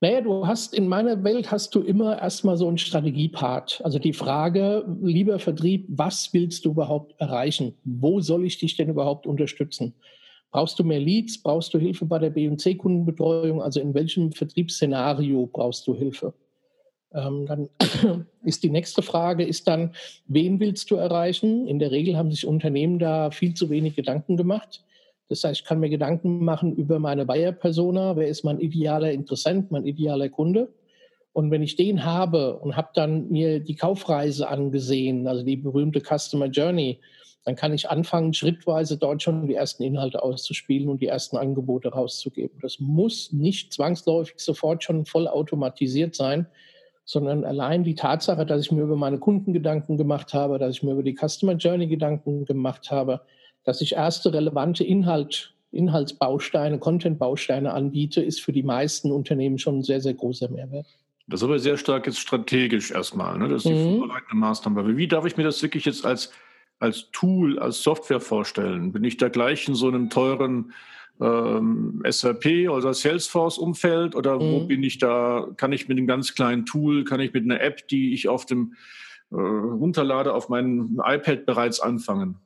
Naja, 0.00 0.20
du 0.20 0.46
hast 0.46 0.74
in 0.74 0.88
meiner 0.88 1.22
Welt 1.24 1.50
hast 1.50 1.74
du 1.74 1.80
immer 1.80 2.20
erstmal 2.20 2.56
so 2.56 2.68
einen 2.68 2.78
Strategiepart. 2.78 3.80
Also 3.84 3.98
die 3.98 4.12
Frage, 4.12 4.84
lieber 5.02 5.38
Vertrieb, 5.38 5.86
was 5.88 6.32
willst 6.32 6.64
du 6.64 6.72
überhaupt 6.72 7.14
erreichen? 7.18 7.74
Wo 7.84 8.20
soll 8.20 8.44
ich 8.44 8.58
dich 8.58 8.76
denn 8.76 8.88
überhaupt 8.88 9.26
unterstützen? 9.26 9.94
Brauchst 10.54 10.78
du 10.78 10.84
mehr 10.84 11.00
Leads? 11.00 11.42
Brauchst 11.42 11.74
du 11.74 11.80
Hilfe 11.80 12.04
bei 12.04 12.20
der 12.20 12.30
B- 12.30 12.46
und 12.46 12.60
C-Kundenbetreuung? 12.60 13.60
Also 13.60 13.80
in 13.80 13.92
welchem 13.92 14.30
Vertriebsszenario 14.30 15.50
brauchst 15.52 15.84
du 15.88 15.96
Hilfe? 15.96 16.32
Ähm, 17.12 17.46
dann 17.46 17.68
ist 18.44 18.62
die 18.62 18.70
nächste 18.70 19.02
Frage, 19.02 19.42
ist 19.42 19.66
dann, 19.66 19.96
wen 20.28 20.60
willst 20.60 20.92
du 20.92 20.94
erreichen? 20.94 21.66
In 21.66 21.80
der 21.80 21.90
Regel 21.90 22.16
haben 22.16 22.30
sich 22.30 22.46
Unternehmen 22.46 23.00
da 23.00 23.32
viel 23.32 23.54
zu 23.54 23.68
wenig 23.68 23.96
Gedanken 23.96 24.36
gemacht. 24.36 24.84
Das 25.28 25.42
heißt, 25.42 25.62
ich 25.62 25.66
kann 25.66 25.80
mir 25.80 25.90
Gedanken 25.90 26.44
machen 26.44 26.76
über 26.76 27.00
meine 27.00 27.26
Buyer-Persona. 27.26 28.14
Wer 28.14 28.28
ist 28.28 28.44
mein 28.44 28.60
idealer 28.60 29.10
Interessent, 29.10 29.72
mein 29.72 29.84
idealer 29.84 30.28
Kunde? 30.28 30.72
Und 31.32 31.50
wenn 31.50 31.64
ich 31.64 31.74
den 31.74 32.04
habe 32.04 32.60
und 32.60 32.76
habe 32.76 32.90
dann 32.94 33.28
mir 33.28 33.58
die 33.58 33.74
Kaufreise 33.74 34.46
angesehen, 34.46 35.26
also 35.26 35.42
die 35.42 35.56
berühmte 35.56 36.00
Customer 36.00 36.46
Journey, 36.46 37.00
dann 37.44 37.56
kann 37.56 37.74
ich 37.74 37.90
anfangen, 37.90 38.32
schrittweise 38.32 38.96
dort 38.96 39.22
schon 39.22 39.46
die 39.46 39.54
ersten 39.54 39.82
Inhalte 39.82 40.22
auszuspielen 40.22 40.88
und 40.88 41.02
die 41.02 41.08
ersten 41.08 41.36
Angebote 41.36 41.88
rauszugeben. 41.88 42.58
Das 42.62 42.80
muss 42.80 43.32
nicht 43.32 43.72
zwangsläufig 43.72 44.36
sofort 44.38 44.82
schon 44.82 45.04
voll 45.04 45.28
automatisiert 45.28 46.14
sein, 46.14 46.46
sondern 47.04 47.44
allein 47.44 47.84
die 47.84 47.94
Tatsache, 47.94 48.46
dass 48.46 48.62
ich 48.62 48.72
mir 48.72 48.82
über 48.82 48.96
meine 48.96 49.18
Kunden 49.18 49.52
Gedanken 49.52 49.98
gemacht 49.98 50.32
habe, 50.32 50.58
dass 50.58 50.76
ich 50.76 50.82
mir 50.82 50.92
über 50.92 51.02
die 51.02 51.16
Customer 51.16 51.52
Journey 51.52 51.86
Gedanken 51.86 52.46
gemacht 52.46 52.90
habe, 52.90 53.20
dass 53.64 53.82
ich 53.82 53.92
erste 53.92 54.32
relevante 54.32 54.82
Inhalt, 54.82 55.54
Inhaltsbausteine, 55.70 56.78
Content-Bausteine 56.78 57.74
anbiete, 57.74 58.22
ist 58.22 58.40
für 58.40 58.52
die 58.52 58.62
meisten 58.62 59.12
Unternehmen 59.12 59.58
schon 59.58 59.78
ein 59.78 59.82
sehr, 59.82 60.00
sehr 60.00 60.14
großer 60.14 60.48
Mehrwert. 60.48 60.86
Das 61.26 61.40
ist 61.40 61.44
aber 61.44 61.58
sehr 61.58 61.76
stark 61.76 62.06
jetzt 62.06 62.20
strategisch 62.20 62.90
erstmal, 62.90 63.38
ne? 63.38 63.48
das 63.48 63.64
ist 63.64 63.70
die 63.70 63.74
mhm. 63.74 63.98
vorbereitende 63.98 64.36
Maßnahme. 64.36 64.96
Wie 64.96 65.08
darf 65.08 65.26
ich 65.26 65.36
mir 65.36 65.44
das 65.44 65.62
wirklich 65.62 65.84
jetzt 65.84 66.06
als 66.06 66.30
als 66.84 67.10
Tool, 67.12 67.58
als 67.58 67.82
Software 67.82 68.20
vorstellen? 68.20 68.92
Bin 68.92 69.04
ich 69.04 69.16
da 69.16 69.28
gleich 69.28 69.66
in 69.66 69.74
so 69.74 69.88
einem 69.88 70.10
teuren 70.10 70.72
ähm, 71.20 72.02
SAP 72.06 72.68
oder 72.68 72.92
Salesforce-Umfeld 72.92 74.14
oder 74.14 74.36
mhm. 74.36 74.52
wo 74.52 74.60
bin 74.66 74.82
ich 74.82 74.98
da? 74.98 75.48
Kann 75.56 75.72
ich 75.72 75.88
mit 75.88 75.96
einem 75.96 76.06
ganz 76.06 76.34
kleinen 76.34 76.66
Tool, 76.66 77.04
kann 77.04 77.20
ich 77.20 77.32
mit 77.32 77.44
einer 77.44 77.60
App, 77.60 77.88
die 77.88 78.12
ich 78.12 78.28
auf 78.28 78.44
dem 78.44 78.74
äh, 79.32 79.36
runterlade, 79.36 80.34
auf 80.34 80.50
meinem 80.50 81.00
iPad 81.02 81.46
bereits 81.46 81.80
anfangen? 81.80 82.36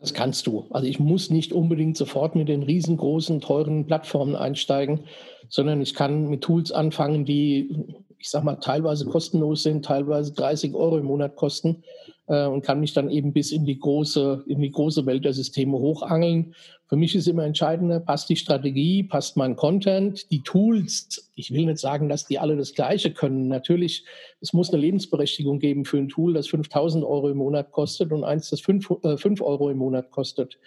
Das 0.00 0.14
kannst 0.14 0.46
du. 0.46 0.66
Also 0.70 0.88
ich 0.88 0.98
muss 0.98 1.30
nicht 1.30 1.52
unbedingt 1.52 1.96
sofort 1.96 2.34
mit 2.34 2.48
den 2.48 2.62
riesengroßen, 2.62 3.40
teuren 3.40 3.86
Plattformen 3.86 4.34
einsteigen, 4.34 5.00
sondern 5.48 5.80
ich 5.80 5.94
kann 5.94 6.28
mit 6.28 6.40
Tools 6.40 6.72
anfangen, 6.72 7.24
die, 7.24 7.84
ich 8.18 8.30
sag 8.30 8.42
mal, 8.42 8.56
teilweise 8.56 9.04
kostenlos 9.04 9.62
sind, 9.62 9.84
teilweise 9.84 10.32
30 10.32 10.74
Euro 10.74 10.98
im 10.98 11.04
Monat 11.04 11.36
kosten 11.36 11.84
und 12.26 12.62
kann 12.62 12.80
mich 12.80 12.92
dann 12.92 13.10
eben 13.10 13.32
bis 13.32 13.52
in 13.52 13.64
die 13.64 13.78
große, 13.78 14.44
in 14.46 14.60
die 14.60 14.70
große 14.70 15.06
Welt 15.06 15.24
der 15.24 15.32
Systeme 15.32 15.78
hochangeln. 15.78 16.54
Für 16.88 16.96
mich 16.96 17.14
ist 17.14 17.26
immer 17.26 17.44
entscheidender, 17.44 18.00
passt 18.00 18.28
die 18.28 18.36
Strategie, 18.36 19.02
passt 19.02 19.36
mein 19.36 19.56
Content, 19.56 20.30
die 20.30 20.42
Tools. 20.42 21.30
Ich 21.34 21.52
will 21.52 21.66
nicht 21.66 21.78
sagen, 21.78 22.08
dass 22.08 22.26
die 22.26 22.38
alle 22.38 22.56
das 22.56 22.74
Gleiche 22.74 23.12
können. 23.12 23.48
Natürlich, 23.48 24.04
es 24.40 24.52
muss 24.52 24.70
eine 24.70 24.80
Lebensberechtigung 24.80 25.58
geben 25.58 25.84
für 25.84 25.98
ein 25.98 26.08
Tool, 26.08 26.34
das 26.34 26.48
5000 26.48 27.04
Euro 27.04 27.30
im 27.30 27.38
Monat 27.38 27.72
kostet 27.72 28.12
und 28.12 28.24
eins, 28.24 28.50
das 28.50 28.60
5, 28.60 28.90
äh, 29.02 29.16
5 29.16 29.40
Euro 29.40 29.70
im 29.70 29.78
Monat 29.78 30.10
kostet. 30.10 30.58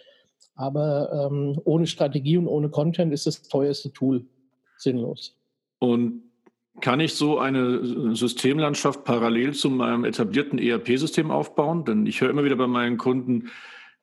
Aber 0.55 1.29
ähm, 1.31 1.59
ohne 1.63 1.85
Strategie 1.85 2.37
und 2.37 2.47
ohne 2.47 2.69
Content 2.69 3.13
ist 3.13 3.27
das 3.27 3.43
teuerste 3.43 3.91
Tool 3.91 4.25
sinnlos. 4.77 5.35
Und 5.79 6.23
kann 6.81 6.99
ich 6.99 7.13
so 7.13 7.39
eine 7.39 8.15
Systemlandschaft 8.15 9.03
parallel 9.03 9.53
zu 9.53 9.69
meinem 9.69 10.03
etablierten 10.03 10.59
ERP-System 10.59 11.31
aufbauen? 11.31 11.85
Denn 11.85 12.05
ich 12.05 12.21
höre 12.21 12.29
immer 12.29 12.43
wieder 12.43 12.55
bei 12.55 12.67
meinen 12.67 12.97
Kunden, 12.97 13.49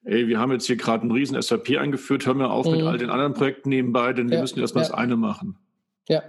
ey, 0.05 0.27
wir 0.29 0.39
haben 0.39 0.53
jetzt 0.53 0.67
hier 0.67 0.77
gerade 0.77 1.03
einen 1.03 1.13
riesen 1.13 1.41
SAP 1.41 1.79
eingeführt, 1.79 2.27
hör 2.27 2.35
mir 2.35 2.51
auf 2.51 2.67
mhm. 2.67 2.73
mit 2.73 2.83
all 2.83 2.99
den 2.99 3.11
anderen 3.11 3.35
Projekten 3.35 3.69
nebenbei, 3.69 4.13
denn 4.13 4.31
wir 4.31 4.41
müssen 4.41 4.59
erstmal 4.59 4.85
ja. 4.85 4.91
das 4.91 4.99
eine 4.99 5.17
machen. 5.17 5.57
Ja, 6.09 6.23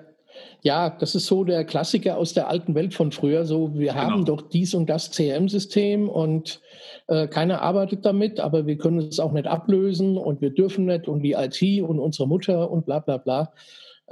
Ja, 0.61 0.89
das 0.89 1.15
ist 1.15 1.25
so 1.25 1.43
der 1.43 1.65
Klassiker 1.65 2.17
aus 2.17 2.33
der 2.33 2.47
alten 2.47 2.75
Welt 2.75 2.93
von 2.93 3.11
früher. 3.11 3.45
So, 3.45 3.73
wir 3.75 3.91
genau. 3.91 4.01
haben 4.01 4.25
doch 4.25 4.41
dies 4.41 4.73
und 4.73 4.89
das 4.89 5.11
CRM-System 5.11 6.09
und 6.09 6.61
äh, 7.07 7.27
keiner 7.27 7.61
arbeitet 7.61 8.05
damit, 8.05 8.39
aber 8.39 8.65
wir 8.65 8.77
können 8.77 8.99
es 8.99 9.19
auch 9.19 9.31
nicht 9.31 9.47
ablösen 9.47 10.17
und 10.17 10.41
wir 10.41 10.51
dürfen 10.51 10.85
nicht 10.85 11.07
und 11.07 11.21
die 11.21 11.33
IT 11.33 11.83
und 11.83 11.99
unsere 11.99 12.27
Mutter 12.27 12.71
und 12.71 12.85
bla 12.85 12.99
bla 12.99 13.17
bla. 13.17 13.53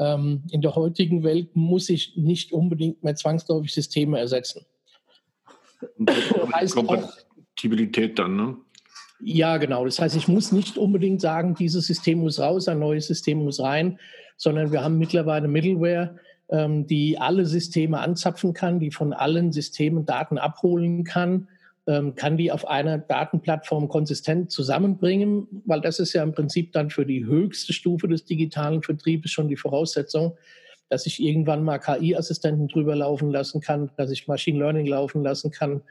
Ähm, 0.02 0.42
in 0.50 0.62
der 0.62 0.74
heutigen 0.76 1.24
Welt 1.24 1.56
muss 1.56 1.88
ich 1.90 2.18
nicht 2.18 2.52
unbedingt 2.52 3.04
mehr 3.04 3.16
zwangsläufig 3.16 3.72
Systeme 3.72 4.18
ersetzen. 4.18 4.66
Kompatibilität 6.76 8.18
dann, 8.18 8.36
ne? 8.36 8.58
Ja, 9.20 9.58
genau. 9.58 9.86
Das 9.86 10.00
heißt, 10.00 10.16
ich 10.16 10.28
muss 10.28 10.52
nicht 10.52 10.80
unbedingt 10.80 11.22
sagen, 11.22 11.54
dieses 11.54 11.86
System 11.86 12.20
muss 12.20 12.40
raus, 12.40 12.68
ein 12.68 12.80
neues 12.80 13.06
System 13.06 13.44
muss 13.44 13.60
rein, 13.60 14.00
sondern 14.38 14.72
wir 14.72 14.84
haben 14.84 14.98
mittlerweile 14.98 15.48
Middleware, 15.48 16.18
ähm, 16.50 16.88
die 16.88 17.20
alle 17.20 17.46
Systeme 17.46 18.00
anzapfen 18.00 18.54
kann, 18.54 18.80
die 18.80 18.90
von 18.90 19.14
allen 19.14 19.52
Systemen 19.52 20.08
Daten 20.08 20.40
abholen 20.40 21.04
kann, 21.04 21.48
kann 21.86 22.38
die 22.38 22.52
auf 22.52 22.68
einer 22.68 23.00
Datenplattform 23.00 23.90
konsistent 23.90 24.52
zusammenbringen, 24.52 25.48
weil 25.66 25.82
das 25.82 26.00
ist 26.00 26.14
ja 26.14 26.22
im 26.22 26.32
Prinzip 26.32 26.74
dann 26.74 26.90
für 26.92 27.06
die 27.06 27.26
höchste 27.26 27.74
Stufe 27.74 28.08
des 28.08 28.24
digitalen 28.24 28.84
Vertriebes 28.84 29.32
schon 29.32 29.48
die 29.48 29.58
Voraussetzung, 29.58 30.38
dass 30.90 31.08
ich 31.08 31.22
irgendwann 31.22 31.64
mal 31.64 31.80
KI-Assistenten 31.80 32.68
drüber 32.68 32.96
laufen 32.96 33.32
lassen 33.32 33.62
kann, 33.62 33.90
dass 33.98 34.12
ich 34.12 34.28
Machine 34.28 34.60
Learning 34.60 34.86
laufen 34.86 35.24
lassen 35.24 35.50
kann, 35.52 35.82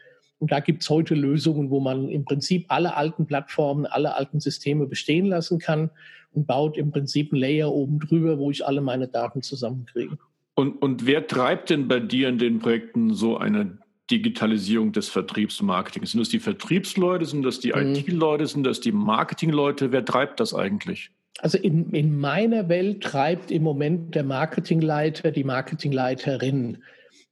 und 0.41 0.51
da 0.51 0.61
gibt 0.61 0.83
es 0.83 0.91
heute 0.91 1.15
Lösungen, 1.15 1.71
wo 1.71 1.81
man 1.81 2.09
im 2.09 2.25
Prinzip 2.25 2.65
alle 2.69 2.97
alten 2.97 3.27
Plattformen, 3.27 3.85
alle 3.85 4.17
alten 4.17 4.41
Systeme 4.41 4.87
bestehen 4.87 5.27
lassen 5.27 5.59
kann 5.59 5.91
und 6.33 6.47
baut 6.47 6.79
im 6.79 6.91
Prinzip 6.91 7.33
ein 7.33 7.37
Layer 7.37 7.71
oben 7.71 8.01
drüber, 8.01 8.39
wo 8.39 8.51
ich 8.51 8.67
alle 8.67 8.81
meine 8.81 9.07
Daten 9.07 9.43
zusammenkriege. 9.43 10.17
Und, 10.55 10.81
und 10.81 11.07
wer 11.07 11.27
treibt 11.27 11.69
denn 11.69 11.89
bei 11.89 12.01
dir 12.01 12.29
in 12.31 12.39
den 12.39 12.59
Projekten 12.59 13.13
so 13.15 13.37
eine 13.37 13.79
Digitalisierung 14.11 14.93
des 14.93 15.09
Vertriebsmarketings? 15.09 16.13
Sind 16.13 16.21
das 16.21 16.29
die 16.29 16.41
Vertriebsleute, 16.41 17.25
sind 17.25 17.43
das 17.43 17.61
die 17.61 17.73
mhm. 17.73 17.95
IT-Leute, 17.95 18.47
sind 18.47 18.65
das 18.65 18.81
die 18.81 18.93
Marketingleute? 18.93 19.93
Wer 19.93 20.05
treibt 20.05 20.41
das 20.41 20.55
eigentlich? 20.55 21.11
Also 21.39 21.57
in, 21.59 21.91
in 21.91 22.19
meiner 22.19 22.69
Welt 22.69 23.03
treibt 23.03 23.51
im 23.51 23.63
Moment 23.63 24.15
der 24.15 24.25
Marketingleiter, 24.25 25.31
die 25.31 25.45
Marketingleiterin 25.45 26.79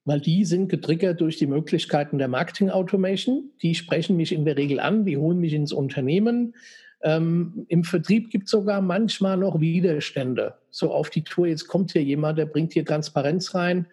weil 0.08 0.20
die 0.20 0.46
sind 0.46 0.70
getriggert 0.70 1.20
durch 1.20 1.36
die 1.36 1.46
Möglichkeiten 1.46 2.16
der 2.16 2.28
Marketing 2.28 2.70
Automation. 2.70 3.50
Die 3.60 3.74
sprechen 3.74 4.16
mich 4.16 4.32
in 4.32 4.46
der 4.46 4.56
Regel 4.56 4.80
an, 4.80 5.04
die 5.04 5.18
holen 5.18 5.38
mich 5.38 5.52
ins 5.52 5.70
Unternehmen. 5.70 6.54
Ähm, 7.02 7.64
Im 7.68 7.84
Vertrieb 7.84 8.30
gibt 8.30 8.46
es 8.46 8.50
sogar 8.50 8.80
manchmal 8.80 9.36
noch 9.36 9.60
Widerstände. 9.60 10.54
So 10.70 10.92
auf 10.92 11.10
die 11.10 11.22
Tour, 11.22 11.46
jetzt 11.46 11.68
kommt 11.68 11.92
hier 11.92 12.02
jemand, 12.02 12.38
der 12.38 12.46
bringt 12.46 12.72
hier 12.72 12.84
Transparenz 12.84 13.54
rein, 13.54 13.86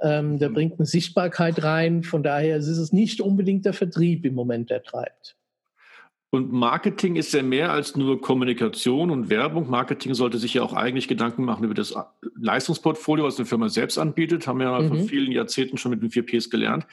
ähm, 0.00 0.38
der 0.38 0.50
bringt 0.50 0.78
eine 0.78 0.86
Sichtbarkeit 0.86 1.62
rein. 1.62 2.02
Von 2.02 2.22
daher 2.22 2.58
ist 2.58 2.68
es 2.68 2.92
nicht 2.92 3.20
unbedingt 3.20 3.64
der 3.64 3.72
Vertrieb 3.72 4.26
im 4.26 4.34
Moment, 4.34 4.70
der 4.70 4.82
treibt. 4.82 5.36
Und 6.34 6.52
Marketing 6.52 7.14
ist 7.14 7.32
ja 7.32 7.44
mehr 7.44 7.70
als 7.70 7.94
nur 7.96 8.20
Kommunikation 8.20 9.12
und 9.12 9.30
Werbung. 9.30 9.70
Marketing 9.70 10.14
sollte 10.14 10.38
sich 10.38 10.54
ja 10.54 10.62
auch 10.62 10.72
eigentlich 10.72 11.06
Gedanken 11.06 11.44
machen 11.44 11.64
über 11.64 11.74
das 11.74 11.94
Leistungsportfolio, 12.40 13.24
was 13.24 13.36
eine 13.38 13.46
Firma 13.46 13.68
selbst 13.68 13.98
anbietet. 13.98 14.48
Haben 14.48 14.58
wir 14.58 14.66
ja 14.66 14.80
mhm. 14.80 14.88
vor 14.88 14.96
vielen 15.06 15.30
Jahrzehnten 15.30 15.78
schon 15.78 15.92
mit 15.92 16.02
den 16.02 16.10
4Ps 16.10 16.50
gelernt. 16.50 16.86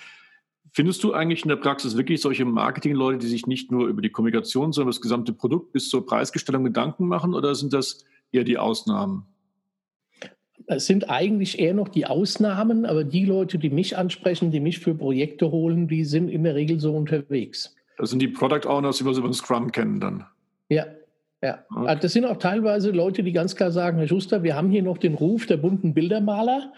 Findest 0.73 1.03
du 1.03 1.13
eigentlich 1.13 1.43
in 1.43 1.49
der 1.49 1.57
Praxis 1.57 1.97
wirklich 1.97 2.21
solche 2.21 2.45
Marketingleute, 2.45 3.19
die 3.19 3.27
sich 3.27 3.45
nicht 3.45 3.71
nur 3.71 3.87
über 3.87 4.01
die 4.01 4.09
Kommunikation, 4.09 4.71
sondern 4.71 4.91
das 4.91 5.01
gesamte 5.01 5.33
Produkt 5.33 5.73
bis 5.73 5.89
zur 5.89 6.05
Preisgestellung 6.05 6.63
Gedanken 6.63 7.07
machen 7.07 7.33
oder 7.33 7.55
sind 7.55 7.73
das 7.73 8.05
eher 8.31 8.45
die 8.45 8.57
Ausnahmen? 8.57 9.25
Es 10.67 10.85
sind 10.85 11.09
eigentlich 11.09 11.59
eher 11.59 11.73
noch 11.73 11.89
die 11.89 12.05
Ausnahmen, 12.05 12.85
aber 12.85 13.03
die 13.03 13.25
Leute, 13.25 13.57
die 13.57 13.69
mich 13.69 13.97
ansprechen, 13.97 14.51
die 14.51 14.61
mich 14.61 14.79
für 14.79 14.95
Projekte 14.95 15.51
holen, 15.51 15.89
die 15.89 16.05
sind 16.05 16.29
in 16.29 16.43
der 16.43 16.55
Regel 16.55 16.79
so 16.79 16.95
unterwegs. 16.95 17.75
Das 17.97 18.09
sind 18.09 18.21
die 18.21 18.29
Product 18.29 18.65
Owners, 18.65 18.97
die 18.97 19.05
wir 19.05 19.11
über 19.11 19.27
den 19.27 19.33
Scrum 19.33 19.71
kennen 19.71 19.99
dann. 19.99 20.25
Ja, 20.69 20.85
ja. 21.41 21.65
Okay. 21.69 21.87
Also 21.87 22.01
das 22.03 22.13
sind 22.13 22.25
auch 22.25 22.37
teilweise 22.37 22.91
Leute, 22.91 23.23
die 23.23 23.33
ganz 23.33 23.55
klar 23.57 23.71
sagen, 23.71 23.97
Herr 23.97 24.07
Schuster, 24.07 24.43
wir 24.43 24.55
haben 24.55 24.69
hier 24.69 24.83
noch 24.83 24.97
den 24.97 25.15
Ruf 25.15 25.47
der 25.47 25.57
bunten 25.57 25.93
Bildermaler 25.93 26.71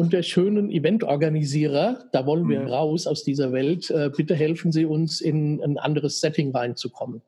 und 0.00 0.14
der 0.14 0.22
schönen 0.22 0.70
Eventorganisierer. 0.70 2.08
Da 2.10 2.24
wollen 2.24 2.48
wir 2.48 2.60
mhm. 2.60 2.68
raus 2.68 3.06
aus 3.06 3.22
dieser 3.22 3.52
Welt. 3.52 3.90
Äh, 3.90 4.10
bitte 4.16 4.34
helfen 4.34 4.72
Sie 4.72 4.86
uns, 4.86 5.20
in 5.20 5.62
ein 5.62 5.76
anderes 5.76 6.20
Setting 6.20 6.56
reinzukommen. 6.56 7.20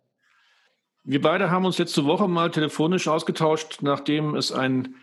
Wir 1.05 1.21
beide 1.21 1.51
haben 1.51 1.67
uns 1.67 1.79
letzte 1.79 2.07
Woche 2.07 2.29
mal 2.29 2.51
telefonisch 2.51 3.09
ausgetauscht, 3.09 3.81
nachdem 3.83 4.37
es 4.37 4.53
ein 4.53 4.95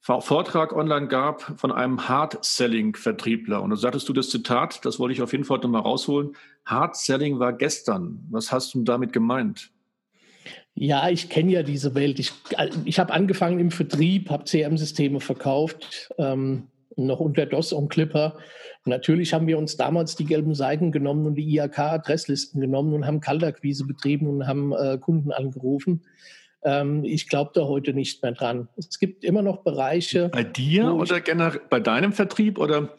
Vortrag 0.00 0.76
online 0.76 1.08
gab 1.08 1.58
von 1.58 1.72
einem 1.72 2.08
Hard-Selling-Vertriebler. 2.08 3.62
Und 3.62 3.70
da 3.70 3.76
sagtest 3.76 4.06
du 4.06 4.12
das 4.12 4.28
Zitat, 4.28 4.84
das 4.84 4.98
wollte 4.98 5.14
ich 5.14 5.22
auf 5.22 5.32
jeden 5.32 5.44
Fall 5.44 5.60
nochmal 5.60 5.80
rausholen. 5.80 6.36
Hard-Selling 6.66 7.38
war 7.38 7.54
gestern. 7.54 8.26
Was 8.30 8.52
hast 8.52 8.74
du 8.74 8.82
damit 8.82 9.14
gemeint? 9.14 9.70
Ja, 10.74 11.08
ich 11.08 11.30
kenne 11.30 11.52
ja 11.52 11.62
diese 11.62 11.94
Welt. 11.94 12.18
Ich, 12.18 12.32
ich 12.84 12.98
habe 12.98 13.14
angefangen 13.14 13.60
im 13.60 13.70
Vertrieb, 13.70 14.28
habe 14.28 14.44
CM-Systeme 14.44 15.20
verkauft, 15.20 16.10
ähm, 16.18 16.66
noch 16.96 17.20
unter 17.20 17.46
DOS 17.46 17.72
und 17.72 17.88
Clipper. 17.88 18.36
Natürlich 18.84 19.32
haben 19.32 19.46
wir 19.46 19.58
uns 19.58 19.76
damals 19.76 20.16
die 20.16 20.24
gelben 20.24 20.54
Seiten 20.54 20.92
genommen 20.92 21.26
und 21.26 21.36
die 21.36 21.48
IAK-Adresslisten 21.54 22.60
genommen 22.60 22.92
und 22.94 23.06
haben 23.06 23.20
Kaltakquise 23.20 23.86
betrieben 23.86 24.26
und 24.26 24.46
haben 24.46 24.72
äh, 24.72 24.98
Kunden 24.98 25.32
angerufen. 25.32 26.02
Ähm, 26.64 27.04
ich 27.04 27.28
glaube 27.28 27.52
da 27.54 27.62
heute 27.62 27.94
nicht 27.94 28.22
mehr 28.22 28.32
dran. 28.32 28.68
Es 28.76 28.98
gibt 28.98 29.24
immer 29.24 29.42
noch 29.42 29.62
Bereiche. 29.62 30.28
Bei 30.30 30.44
dir 30.44 30.94
oder 30.94 31.20
generell 31.20 31.60
bei 31.70 31.80
deinem 31.80 32.12
Vertrieb 32.12 32.58
oder 32.58 32.90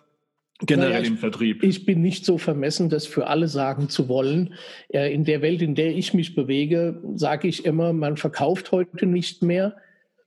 generell 0.62 0.94
naja, 0.94 1.06
im 1.06 1.18
Vertrieb? 1.18 1.64
Ich 1.64 1.86
bin 1.86 2.02
nicht 2.02 2.26
so 2.26 2.38
vermessen, 2.38 2.90
das 2.90 3.06
für 3.06 3.28
alle 3.28 3.48
sagen 3.48 3.90
zu 3.90 4.08
wollen. 4.08 4.54
In 4.90 5.26
der 5.26 5.42
Welt, 5.42 5.62
in 5.62 5.76
der 5.76 5.96
ich 5.96 6.14
mich 6.14 6.36
bewege, 6.36 7.02
sage 7.16 7.48
ich 7.48 7.66
immer, 7.66 7.94
man 7.94 8.18
verkauft 8.18 8.72
heute 8.72 9.06
nicht 9.06 9.44
mehr, 9.44 9.76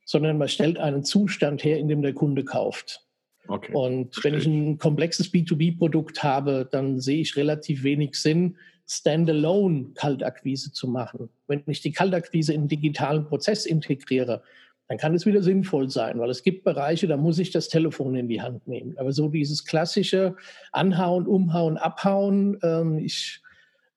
sondern 0.05 0.39
man 0.39 0.49
stellt 0.49 0.79
einen 0.79 1.05
Zustand 1.05 1.65
her, 1.65 1.79
in 1.79 1.89
dem 1.89 2.03
der 2.03 2.15
Kunde 2.15 2.45
kauft. 2.45 3.08
Okay, 3.49 3.73
und 3.73 4.23
wenn 4.23 4.35
ich 4.35 4.47
ein 4.47 4.79
komplexes 4.79 5.33
B2B-Produkt 5.33 6.23
habe, 6.23 6.69
dann 6.71 7.01
sehe 7.01 7.23
ich 7.23 7.37
relativ 7.37 7.83
wenig 7.83 8.15
Sinn, 8.17 8.57
standalone 8.87 9.91
Kaltakquise 9.95 10.73
zu 10.73 10.87
machen. 10.87 11.31
Wenn 11.47 11.63
ich 11.67 11.81
die 11.81 11.93
Kaltakquise 11.93 12.53
in 12.53 12.63
den 12.63 12.69
digitalen 12.69 13.25
Prozess 13.25 13.67
integriere, 13.67 14.43
dann 14.89 14.97
kann 14.97 15.15
es 15.15 15.27
wieder 15.27 15.43
sinnvoll 15.43 15.91
sein, 15.91 16.19
weil 16.19 16.31
es 16.31 16.43
gibt 16.43 16.65
Bereiche, 16.65 17.07
da 17.07 17.19
muss 17.19 17.39
ich 17.39 17.51
das 17.51 17.69
Telefon 17.69 18.17
in 18.17 18.29
die 18.29 18.41
Hand 18.41 18.67
nehmen. 18.67 18.97
Aber 18.99 19.13
so 19.13 19.29
dieses 19.29 19.67
klassische 19.67 20.35
Anhauen, 20.73 21.27
Umhauen, 21.27 21.77
Abhauen, 21.77 22.59
ähm, 22.63 22.99
ich, 22.99 23.43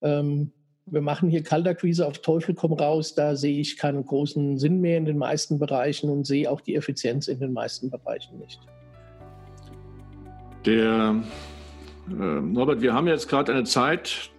ähm, 0.02 0.52
wir 0.86 1.02
machen 1.02 1.30
hier 1.30 1.44
Kaltakquise 1.44 2.06
auf 2.06 2.20
Teufel 2.20 2.56
komm 2.56 2.74
raus, 2.74 3.16
da 3.16 3.38
sehe 3.38 3.60
ich 3.60 3.78
keinen 3.78 4.06
großen 4.06 4.58
Sinn 4.58 4.82
mehr 4.82 4.98
in 4.98 5.06
den 5.06 5.18
meisten 5.18 5.60
Bereichen 5.60 6.10
und 6.10 6.26
sehe 6.26 6.52
auch 6.52 6.60
die 6.60 6.76
Effizienz 6.76 7.30
in 7.30 7.40
den 7.40 7.54
meisten 7.54 7.90
Bereichen 7.90 8.40
nicht. 8.40 8.60
Der 10.66 11.16
äh, 12.10 12.14
Norbert, 12.14 12.82
wir 12.82 12.94
haben 12.94 13.08
jetzt 13.08 13.28
gerade 13.28 13.52
eine 13.52 13.64
Zeit, 13.64 14.32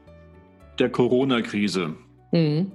der 0.78 0.90
Corona-Krise. 0.90 1.94
Mhm. 2.32 2.72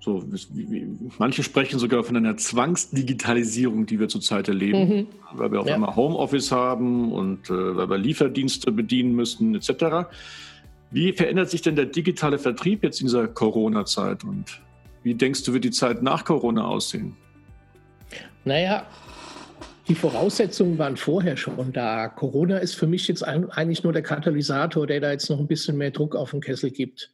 So, 0.00 0.24
wie, 0.52 0.86
manche 1.18 1.42
sprechen 1.42 1.78
sogar 1.78 2.04
von 2.04 2.16
einer 2.16 2.36
Zwangsdigitalisierung, 2.36 3.86
die 3.86 3.98
wir 3.98 4.08
zurzeit 4.08 4.48
erleben, 4.48 4.88
mhm. 4.88 5.06
weil 5.34 5.50
wir 5.50 5.60
auf 5.60 5.66
ja. 5.66 5.74
einmal 5.74 5.96
Homeoffice 5.96 6.52
haben 6.52 7.12
und 7.12 7.50
äh, 7.50 7.76
weil 7.76 7.90
wir 7.90 7.98
Lieferdienste 7.98 8.70
bedienen 8.70 9.14
müssen, 9.14 9.54
etc. 9.54 10.08
Wie 10.90 11.12
verändert 11.12 11.50
sich 11.50 11.62
denn 11.62 11.76
der 11.76 11.86
digitale 11.86 12.38
Vertrieb 12.38 12.84
jetzt 12.84 13.00
in 13.00 13.08
dieser 13.08 13.26
Corona-Zeit 13.26 14.24
und 14.24 14.60
wie 15.02 15.14
denkst 15.14 15.42
du, 15.44 15.52
wird 15.52 15.64
die 15.64 15.70
Zeit 15.70 16.02
nach 16.02 16.24
Corona 16.24 16.64
aussehen? 16.64 17.16
Naja, 18.44 18.86
die 19.88 19.94
Voraussetzungen 19.94 20.78
waren 20.78 20.96
vorher 20.96 21.36
schon 21.36 21.72
da. 21.72 22.08
Corona 22.08 22.58
ist 22.58 22.74
für 22.74 22.86
mich 22.86 23.08
jetzt 23.08 23.22
eigentlich 23.22 23.82
nur 23.82 23.92
der 23.92 24.02
Katalysator, 24.02 24.86
der 24.86 25.00
da 25.00 25.10
jetzt 25.10 25.30
noch 25.30 25.38
ein 25.38 25.46
bisschen 25.46 25.78
mehr 25.78 25.90
Druck 25.90 26.14
auf 26.14 26.32
den 26.32 26.42
Kessel 26.42 26.70
gibt. 26.70 27.10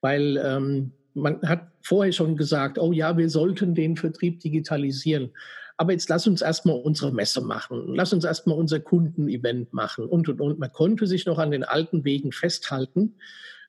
Weil 0.00 0.38
ähm, 0.42 0.92
man 1.12 1.40
hat 1.42 1.68
vorher 1.82 2.12
schon 2.12 2.36
gesagt, 2.36 2.78
oh 2.78 2.92
ja, 2.92 3.16
wir 3.18 3.28
sollten 3.28 3.74
den 3.74 3.96
Vertrieb 3.96 4.40
digitalisieren. 4.40 5.30
Aber 5.76 5.92
jetzt 5.92 6.08
lass 6.08 6.26
uns 6.26 6.40
erstmal 6.40 6.76
unsere 6.76 7.12
Messe 7.12 7.42
machen. 7.42 7.94
Lass 7.94 8.14
uns 8.14 8.24
erstmal 8.24 8.56
unser 8.56 8.80
Kundenevent 8.80 9.74
machen 9.74 10.06
und, 10.06 10.28
und, 10.30 10.40
und. 10.40 10.58
Man 10.58 10.72
konnte 10.72 11.06
sich 11.06 11.26
noch 11.26 11.38
an 11.38 11.50
den 11.50 11.64
alten 11.64 12.04
Wegen 12.04 12.32
festhalten. 12.32 13.16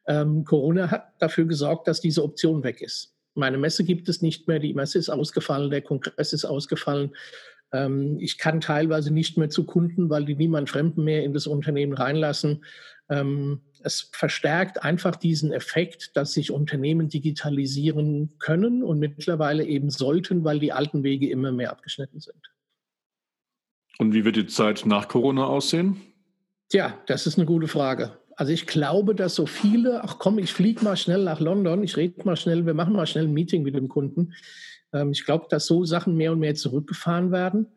Ähm, 0.08 0.46
Corona 0.46 0.90
hat 0.90 1.12
dafür 1.20 1.46
gesorgt, 1.46 1.88
dass 1.90 2.00
diese 2.00 2.24
Option 2.24 2.64
weg 2.64 2.82
ist. 2.82 3.14
Meine 3.36 3.58
Messe 3.58 3.84
gibt 3.84 4.08
es 4.08 4.22
nicht 4.22 4.48
mehr, 4.48 4.60
die 4.60 4.74
Messe 4.74 4.98
ist 4.98 5.10
ausgefallen, 5.10 5.70
der 5.70 5.82
Kongress 5.82 6.32
ist 6.32 6.46
ausgefallen. 6.46 7.12
Ähm, 7.72 8.18
ich 8.20 8.38
kann 8.38 8.62
teilweise 8.62 9.14
nicht 9.14 9.38
mehr 9.38 9.50
zu 9.50 9.66
Kunden, 9.66 10.10
weil 10.10 10.26
die 10.26 10.36
niemand 10.36 10.70
Fremden 10.70 11.04
mehr 11.04 11.24
in 11.24 11.34
das 11.34 11.48
Unternehmen 11.48 11.94
reinlassen. 11.94 12.64
Ähm, 13.10 13.62
es 13.84 14.10
verstärkt 14.12 14.84
einfach 14.84 15.16
diesen 15.16 15.52
Effekt, 15.52 16.16
dass 16.16 16.34
sich 16.34 16.52
Unternehmen 16.52 17.10
digitalisieren 17.10 18.34
können 18.40 18.84
und 18.84 19.00
mittlerweile 19.00 19.66
eben 19.66 19.90
sollten, 19.90 20.44
weil 20.44 20.60
die 20.60 20.74
alten 20.74 21.04
Wege 21.04 21.30
immer 21.30 21.52
mehr 21.52 21.72
abgeschnitten 21.72 22.20
sind. 22.20 22.42
Und 24.00 24.14
wie 24.14 24.26
wird 24.26 24.36
die 24.36 24.48
Zeit 24.48 24.86
nach 24.86 25.08
Corona 25.08 25.46
aussehen? 25.46 25.98
Tja, 26.70 26.98
das 27.08 27.28
ist 27.28 27.38
eine 27.38 27.46
gute 27.46 27.68
Frage. 27.68 28.18
Also 28.36 28.52
ich 28.52 28.68
glaube, 28.68 29.16
dass 29.16 29.34
so 29.34 29.48
viele, 29.48 30.04
ach 30.04 30.20
komm, 30.20 30.38
ich 30.38 30.54
fliege 30.54 30.84
mal 30.84 30.98
schnell 30.98 31.24
nach 31.24 31.40
London, 31.40 31.84
ich 31.84 31.98
rede 31.98 32.24
mal 32.24 32.36
schnell, 32.36 32.66
wir 32.66 32.76
machen 32.76 32.94
mal 32.94 33.08
schnell 33.08 33.26
ein 33.26 33.34
Meeting 33.34 33.64
mit 33.64 33.74
dem 33.74 33.88
Kunden. 33.88 34.34
Ähm, 34.98 35.12
ich 35.12 35.26
glaube, 35.26 35.48
dass 35.50 35.66
so 35.66 35.86
Sachen 35.86 36.16
mehr 36.16 36.32
und 36.32 36.40
mehr 36.40 36.56
zurückgefahren 36.56 37.32
werden, 37.32 37.68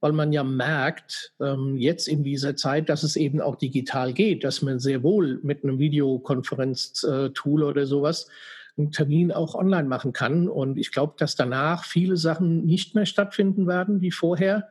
weil 0.00 0.12
man 0.12 0.32
ja 0.32 0.44
merkt, 0.44 1.32
ähm, 1.40 1.76
jetzt 1.76 2.08
in 2.08 2.24
dieser 2.24 2.56
Zeit, 2.56 2.88
dass 2.88 3.02
es 3.02 3.16
eben 3.16 3.40
auch 3.40 3.56
digital 3.56 4.12
geht, 4.12 4.44
dass 4.44 4.62
man 4.62 4.78
sehr 4.78 5.02
wohl 5.02 5.40
mit 5.42 5.64
einem 5.64 5.78
Videokonferenz-Tool 5.78 7.62
oder 7.62 7.86
sowas 7.86 8.28
einen 8.76 8.92
Termin 8.92 9.32
auch 9.32 9.54
online 9.54 9.88
machen 9.88 10.12
kann. 10.12 10.48
Und 10.48 10.78
ich 10.78 10.90
glaube, 10.90 11.14
dass 11.16 11.36
danach 11.36 11.84
viele 11.84 12.16
Sachen 12.16 12.66
nicht 12.66 12.94
mehr 12.94 13.06
stattfinden 13.06 13.66
werden 13.66 14.00
wie 14.00 14.10
vorher. 14.10 14.68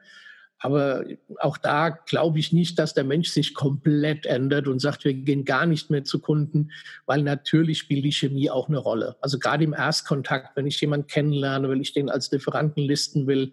Aber 0.64 1.04
auch 1.42 1.58
da 1.58 1.90
glaube 1.90 2.40
ich 2.40 2.54
nicht, 2.54 2.80
dass 2.80 2.94
der 2.94 3.04
Mensch 3.04 3.28
sich 3.28 3.54
komplett 3.54 4.26
ändert 4.26 4.70
und 4.70 4.80
sagt, 4.80 5.04
wir 5.04 5.14
gehen 5.14 5.44
gar 5.44 5.66
nicht 5.66 5.90
mehr 5.90 6.06
zu 6.06 6.20
Kunden, 6.20 6.72
weil 7.06 7.22
natürlich 7.22 7.80
spielt 7.80 8.06
die 8.06 8.14
Chemie 8.14 8.50
auch 8.50 8.70
eine 8.70 8.78
Rolle. 8.78 9.18
Also 9.20 9.40
gerade 9.40 9.66
im 9.66 9.74
Erstkontakt, 9.74 10.56
wenn 10.56 10.66
ich 10.66 10.80
jemanden 10.80 11.08
kennenlerne, 11.08 11.70
wenn 11.70 11.82
ich 11.82 11.92
den 11.92 12.10
als 12.10 12.32
Lieferanten 12.32 12.82
listen 12.82 13.28
will, 13.28 13.52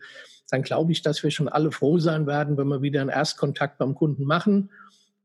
dann 0.50 0.62
glaube 0.62 0.92
ich, 0.92 1.02
dass 1.02 1.24
wir 1.24 1.32
schon 1.32 1.48
alle 1.48 1.72
froh 1.72 1.98
sein 1.98 2.28
werden, 2.28 2.56
wenn 2.56 2.68
wir 2.68 2.80
wieder 2.80 3.00
einen 3.00 3.10
Erstkontakt 3.10 3.78
beim 3.78 3.96
Kunden 3.96 4.22
machen, 4.22 4.70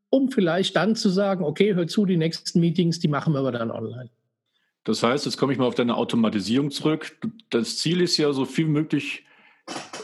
um 0.09 0.31
vielleicht 0.31 0.75
dann 0.75 0.95
zu 0.95 1.09
sagen, 1.09 1.45
okay, 1.45 1.75
hör 1.75 1.85
zu, 1.85 2.07
die 2.07 2.17
nächsten 2.17 2.61
Meetings, 2.61 2.99
die 2.99 3.09
machen 3.09 3.33
wir 3.33 3.39
aber 3.41 3.51
dann 3.51 3.69
online. 3.69 4.09
Das 4.85 5.03
heißt, 5.03 5.25
jetzt 5.25 5.37
komme 5.37 5.53
ich 5.53 5.59
mal 5.59 5.67
auf 5.67 5.75
deine 5.75 5.97
Automatisierung 5.97 6.71
zurück. 6.71 7.15
Das 7.51 7.77
Ziel 7.77 8.01
ist 8.01 8.17
ja, 8.17 8.33
so 8.33 8.45
viel 8.45 8.65
möglich 8.65 9.23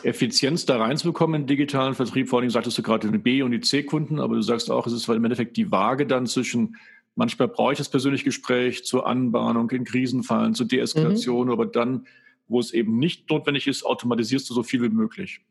Effizienz 0.03 0.65
da 0.65 0.77
reinzubekommen 0.77 1.41
in 1.41 1.47
digitalen 1.47 1.93
Vertrieb. 1.93 2.29
Vor 2.29 2.39
allem 2.39 2.49
sagtest 2.49 2.77
du 2.77 2.81
gerade 2.81 3.09
den 3.09 3.21
B- 3.21 3.41
und 3.41 3.51
die 3.51 3.61
C-Kunden, 3.61 4.19
aber 4.19 4.35
du 4.35 4.41
sagst 4.41 4.69
auch, 4.71 4.87
es 4.87 4.93
ist 4.93 5.07
im 5.07 5.23
Endeffekt 5.23 5.57
die 5.57 5.71
Waage 5.71 6.05
dann 6.05 6.27
zwischen, 6.27 6.77
manchmal 7.15 7.47
brauche 7.47 7.73
ich 7.73 7.77
das 7.77 7.89
persönliche 7.89 8.25
Gespräch 8.25 8.85
zur 8.85 9.07
Anbahnung 9.07 9.69
in 9.71 9.83
Krisenfallen, 9.83 10.53
zur 10.55 10.67
Deeskalation, 10.67 11.47
mhm. 11.47 11.53
aber 11.53 11.65
dann, 11.65 12.07
wo 12.47 12.59
es 12.59 12.71
eben 12.73 12.97
nicht 12.97 13.29
notwendig 13.29 13.67
ist, 13.67 13.85
automatisierst 13.85 14.49
du 14.49 14.53
so 14.53 14.63
viel 14.63 14.81
wie 14.81 14.89
möglich. 14.89 15.41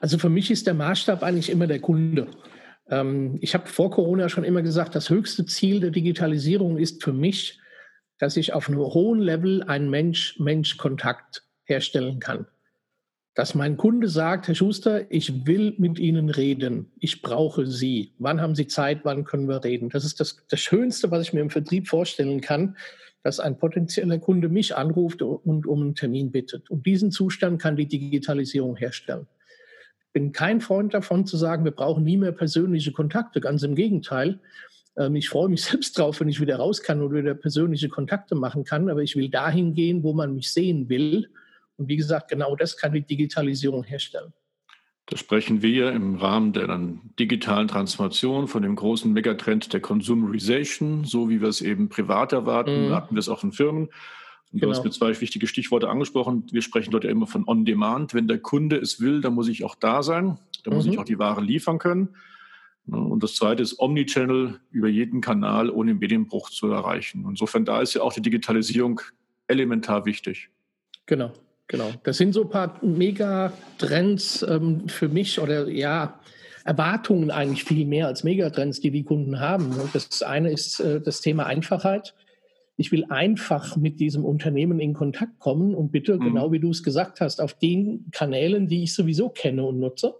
Also 0.00 0.18
für 0.18 0.28
mich 0.28 0.50
ist 0.50 0.66
der 0.66 0.74
Maßstab 0.74 1.22
eigentlich 1.22 1.50
immer 1.50 1.66
der 1.66 1.80
Kunde. 1.80 2.28
Ähm, 2.88 3.38
ich 3.40 3.54
habe 3.54 3.66
vor 3.68 3.90
Corona 3.90 4.28
schon 4.28 4.44
immer 4.44 4.62
gesagt, 4.62 4.94
das 4.94 5.10
höchste 5.10 5.44
Ziel 5.46 5.80
der 5.80 5.90
Digitalisierung 5.90 6.78
ist 6.78 7.02
für 7.02 7.12
mich, 7.12 7.58
dass 8.18 8.36
ich 8.36 8.52
auf 8.52 8.68
einem 8.68 8.78
hohen 8.78 9.18
Level 9.20 9.64
einen 9.64 9.90
Mensch-Mensch-Kontakt 9.90 11.44
herstellen 11.64 12.20
kann 12.20 12.46
dass 13.34 13.54
mein 13.54 13.78
Kunde 13.78 14.08
sagt, 14.08 14.48
Herr 14.48 14.54
Schuster, 14.54 15.10
ich 15.10 15.46
will 15.46 15.74
mit 15.78 15.98
Ihnen 15.98 16.28
reden. 16.28 16.92
Ich 16.98 17.22
brauche 17.22 17.66
Sie. 17.66 18.12
Wann 18.18 18.42
haben 18.42 18.54
Sie 18.54 18.66
Zeit? 18.66 19.00
Wann 19.04 19.24
können 19.24 19.48
wir 19.48 19.64
reden? 19.64 19.88
Das 19.88 20.04
ist 20.04 20.20
das, 20.20 20.44
das 20.48 20.60
Schönste, 20.60 21.10
was 21.10 21.22
ich 21.22 21.32
mir 21.32 21.40
im 21.40 21.48
Vertrieb 21.48 21.88
vorstellen 21.88 22.42
kann, 22.42 22.76
dass 23.22 23.40
ein 23.40 23.58
potenzieller 23.58 24.18
Kunde 24.18 24.48
mich 24.48 24.76
anruft 24.76 25.22
und 25.22 25.66
um 25.66 25.80
einen 25.80 25.94
Termin 25.94 26.30
bittet. 26.30 26.70
Und 26.70 26.84
diesen 26.84 27.10
Zustand 27.10 27.60
kann 27.60 27.76
die 27.76 27.86
Digitalisierung 27.86 28.76
herstellen. 28.76 29.26
Ich 30.08 30.12
bin 30.12 30.32
kein 30.32 30.60
Freund 30.60 30.92
davon 30.92 31.24
zu 31.24 31.38
sagen, 31.38 31.64
wir 31.64 31.72
brauchen 31.72 32.04
nie 32.04 32.18
mehr 32.18 32.32
persönliche 32.32 32.92
Kontakte. 32.92 33.40
Ganz 33.40 33.62
im 33.62 33.74
Gegenteil. 33.74 34.40
Ähm, 34.98 35.16
ich 35.16 35.30
freue 35.30 35.48
mich 35.48 35.62
selbst 35.64 35.96
drauf, 35.96 36.20
wenn 36.20 36.28
ich 36.28 36.40
wieder 36.40 36.56
raus 36.56 36.82
kann 36.82 37.00
und 37.00 37.14
wieder 37.14 37.34
persönliche 37.34 37.88
Kontakte 37.88 38.34
machen 38.34 38.64
kann. 38.64 38.90
Aber 38.90 39.02
ich 39.02 39.16
will 39.16 39.30
dahin 39.30 39.72
gehen, 39.72 40.02
wo 40.02 40.12
man 40.12 40.34
mich 40.34 40.52
sehen 40.52 40.90
will 40.90 41.30
und 41.76 41.88
wie 41.88 41.96
gesagt, 41.96 42.28
genau 42.28 42.56
das 42.56 42.76
kann 42.76 42.92
die 42.92 43.02
Digitalisierung 43.02 43.84
herstellen. 43.84 44.32
Da 45.06 45.16
sprechen 45.16 45.62
wir 45.62 45.90
im 45.92 46.14
Rahmen 46.14 46.52
der 46.52 46.68
dann 46.68 47.10
digitalen 47.18 47.68
Transformation 47.68 48.46
von 48.46 48.62
dem 48.62 48.76
großen 48.76 49.12
Megatrend 49.12 49.72
der 49.72 49.80
Consumerization, 49.80 51.04
so 51.04 51.28
wie 51.28 51.40
wir 51.40 51.48
es 51.48 51.60
eben 51.60 51.88
privat 51.88 52.32
erwarten, 52.32 52.88
mhm. 52.88 52.94
hatten 52.94 53.14
wir 53.14 53.20
es 53.20 53.28
auch 53.28 53.42
in 53.42 53.52
Firmen. 53.52 53.88
Und 54.52 54.60
genau. 54.60 54.72
du 54.72 54.78
hast 54.78 54.84
mir 54.84 54.90
zwei 54.90 55.18
wichtige 55.20 55.46
Stichworte 55.46 55.88
angesprochen. 55.88 56.46
Wir 56.52 56.62
sprechen 56.62 56.92
dort 56.92 57.04
ja 57.04 57.10
immer 57.10 57.26
von 57.26 57.48
On-Demand. 57.48 58.14
Wenn 58.14 58.28
der 58.28 58.38
Kunde 58.38 58.76
es 58.76 59.00
will, 59.00 59.20
dann 59.20 59.34
muss 59.34 59.48
ich 59.48 59.64
auch 59.64 59.74
da 59.74 60.02
sein. 60.02 60.38
Dann 60.64 60.74
muss 60.74 60.86
ich 60.86 60.92
mhm. 60.92 60.98
auch 60.98 61.04
die 61.04 61.18
Ware 61.18 61.40
liefern 61.40 61.78
können. 61.78 62.10
Und 62.86 63.22
das 63.22 63.34
zweite 63.34 63.62
ist 63.62 63.78
Omnichannel 63.78 64.60
über 64.70 64.88
jeden 64.88 65.20
Kanal 65.20 65.70
ohne 65.70 65.94
Medienbruch 65.94 66.50
zu 66.50 66.68
erreichen. 66.68 67.24
Insofern 67.28 67.64
da 67.64 67.80
ist 67.80 67.94
ja 67.94 68.02
auch 68.02 68.12
die 68.12 68.22
Digitalisierung 68.22 69.00
elementar 69.46 70.04
wichtig. 70.04 70.50
Genau. 71.06 71.32
Genau, 71.72 71.90
das 72.02 72.18
sind 72.18 72.34
so 72.34 72.42
ein 72.42 72.50
paar 72.50 72.78
Megatrends 72.84 74.42
ähm, 74.42 74.88
für 74.88 75.08
mich 75.08 75.40
oder 75.40 75.70
ja, 75.70 76.20
Erwartungen 76.66 77.30
eigentlich 77.30 77.64
viel 77.64 77.86
mehr 77.86 78.08
als 78.08 78.24
Megatrends, 78.24 78.80
die 78.80 78.90
die 78.90 79.04
Kunden 79.04 79.40
haben. 79.40 79.74
Das 79.94 80.22
eine 80.22 80.50
ist 80.50 80.80
äh, 80.80 81.00
das 81.00 81.22
Thema 81.22 81.46
Einfachheit. 81.46 82.14
Ich 82.76 82.92
will 82.92 83.06
einfach 83.08 83.74
mit 83.78 84.00
diesem 84.00 84.22
Unternehmen 84.22 84.80
in 84.80 84.92
Kontakt 84.92 85.38
kommen 85.38 85.74
und 85.74 85.92
bitte, 85.92 86.16
mhm. 86.16 86.24
genau 86.24 86.52
wie 86.52 86.60
du 86.60 86.68
es 86.68 86.82
gesagt 86.82 87.22
hast, 87.22 87.40
auf 87.40 87.54
den 87.54 88.10
Kanälen, 88.12 88.68
die 88.68 88.82
ich 88.82 88.92
sowieso 88.92 89.30
kenne 89.30 89.64
und 89.64 89.80
nutze. 89.80 90.14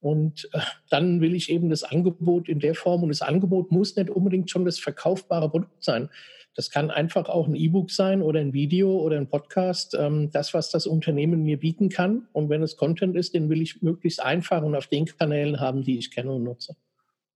Und 0.00 0.48
äh, 0.54 0.60
dann 0.88 1.20
will 1.20 1.34
ich 1.34 1.50
eben 1.50 1.68
das 1.68 1.84
Angebot 1.84 2.48
in 2.48 2.58
der 2.58 2.74
Form 2.74 3.02
und 3.02 3.10
das 3.10 3.20
Angebot 3.20 3.70
muss 3.70 3.96
nicht 3.96 4.08
unbedingt 4.08 4.48
schon 4.48 4.64
das 4.64 4.78
verkaufbare 4.78 5.50
Produkt 5.50 5.84
sein. 5.84 6.08
Das 6.56 6.70
kann 6.70 6.90
einfach 6.90 7.28
auch 7.28 7.46
ein 7.46 7.54
E-Book 7.54 7.90
sein 7.90 8.22
oder 8.22 8.40
ein 8.40 8.52
Video 8.52 8.98
oder 8.98 9.16
ein 9.16 9.28
Podcast, 9.28 9.96
ähm, 9.98 10.30
das, 10.32 10.52
was 10.52 10.70
das 10.70 10.86
Unternehmen 10.86 11.44
mir 11.44 11.58
bieten 11.58 11.88
kann. 11.88 12.26
Und 12.32 12.48
wenn 12.48 12.62
es 12.62 12.76
Content 12.76 13.16
ist, 13.16 13.34
den 13.34 13.48
will 13.48 13.62
ich 13.62 13.82
möglichst 13.82 14.20
einfach 14.20 14.62
und 14.62 14.74
auf 14.74 14.88
den 14.88 15.06
Kanälen 15.06 15.60
haben, 15.60 15.82
die 15.82 15.98
ich 15.98 16.10
kenne 16.10 16.32
und 16.32 16.44
nutze. 16.44 16.76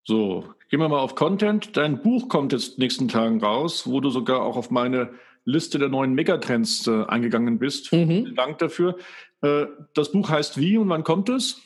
So, 0.07 0.45
gehen 0.69 0.81
wir 0.81 0.89
mal 0.89 0.99
auf 0.99 1.15
Content. 1.15 1.77
Dein 1.77 2.03
Buch 2.03 2.29
kommt 2.29 2.53
jetzt 2.53 2.71
in 2.71 2.75
den 2.75 2.81
nächsten 2.83 3.09
Tagen 3.09 3.43
raus, 3.43 3.87
wo 3.87 4.01
du 4.01 4.11
sogar 4.11 4.43
auch 4.43 4.57
auf 4.57 4.71
meine 4.71 5.11
Liste 5.45 5.79
der 5.79 5.89
neuen 5.89 6.15
Megatrends 6.15 6.87
äh, 6.87 7.05
eingegangen 7.05 7.59
bist. 7.59 7.93
Mhm. 7.93 8.09
Vielen 8.09 8.37
Dank 8.37 8.59
dafür. 8.59 8.97
Äh, 9.43 9.67
das 9.95 10.13
Buch 10.13 10.29
heißt 10.29 10.59
wie 10.59 10.77
und 10.77 10.89
wann 10.89 11.05
kommt 11.05 11.29
es? 11.29 11.63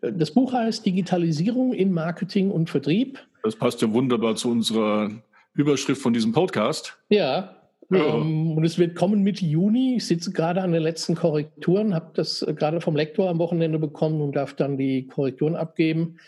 Das 0.00 0.30
Buch 0.32 0.52
heißt 0.52 0.84
Digitalisierung 0.86 1.72
in 1.72 1.92
Marketing 1.92 2.50
und 2.50 2.70
Vertrieb. 2.70 3.18
Das 3.42 3.56
passt 3.56 3.82
ja 3.82 3.92
wunderbar 3.92 4.36
zu 4.36 4.50
unserer 4.50 5.10
Überschrift 5.56 6.00
von 6.00 6.12
diesem 6.12 6.32
Podcast. 6.32 6.98
Ja. 7.08 7.56
ja. 7.90 8.14
Ähm, 8.16 8.56
und 8.56 8.64
es 8.64 8.78
wird 8.78 8.94
kommen 8.94 9.22
Mitte 9.22 9.46
Juni. 9.46 9.96
Ich 9.96 10.06
sitze 10.06 10.32
gerade 10.32 10.62
an 10.62 10.72
den 10.72 10.82
letzten 10.82 11.14
Korrekturen, 11.14 11.94
habe 11.94 12.10
das 12.14 12.42
äh, 12.42 12.52
gerade 12.54 12.80
vom 12.80 12.94
Lektor 12.94 13.30
am 13.30 13.38
Wochenende 13.38 13.78
bekommen 13.78 14.20
und 14.20 14.36
darf 14.36 14.54
dann 14.54 14.76
die 14.76 15.06
Korrekturen 15.06 15.56
abgeben. 15.56 16.18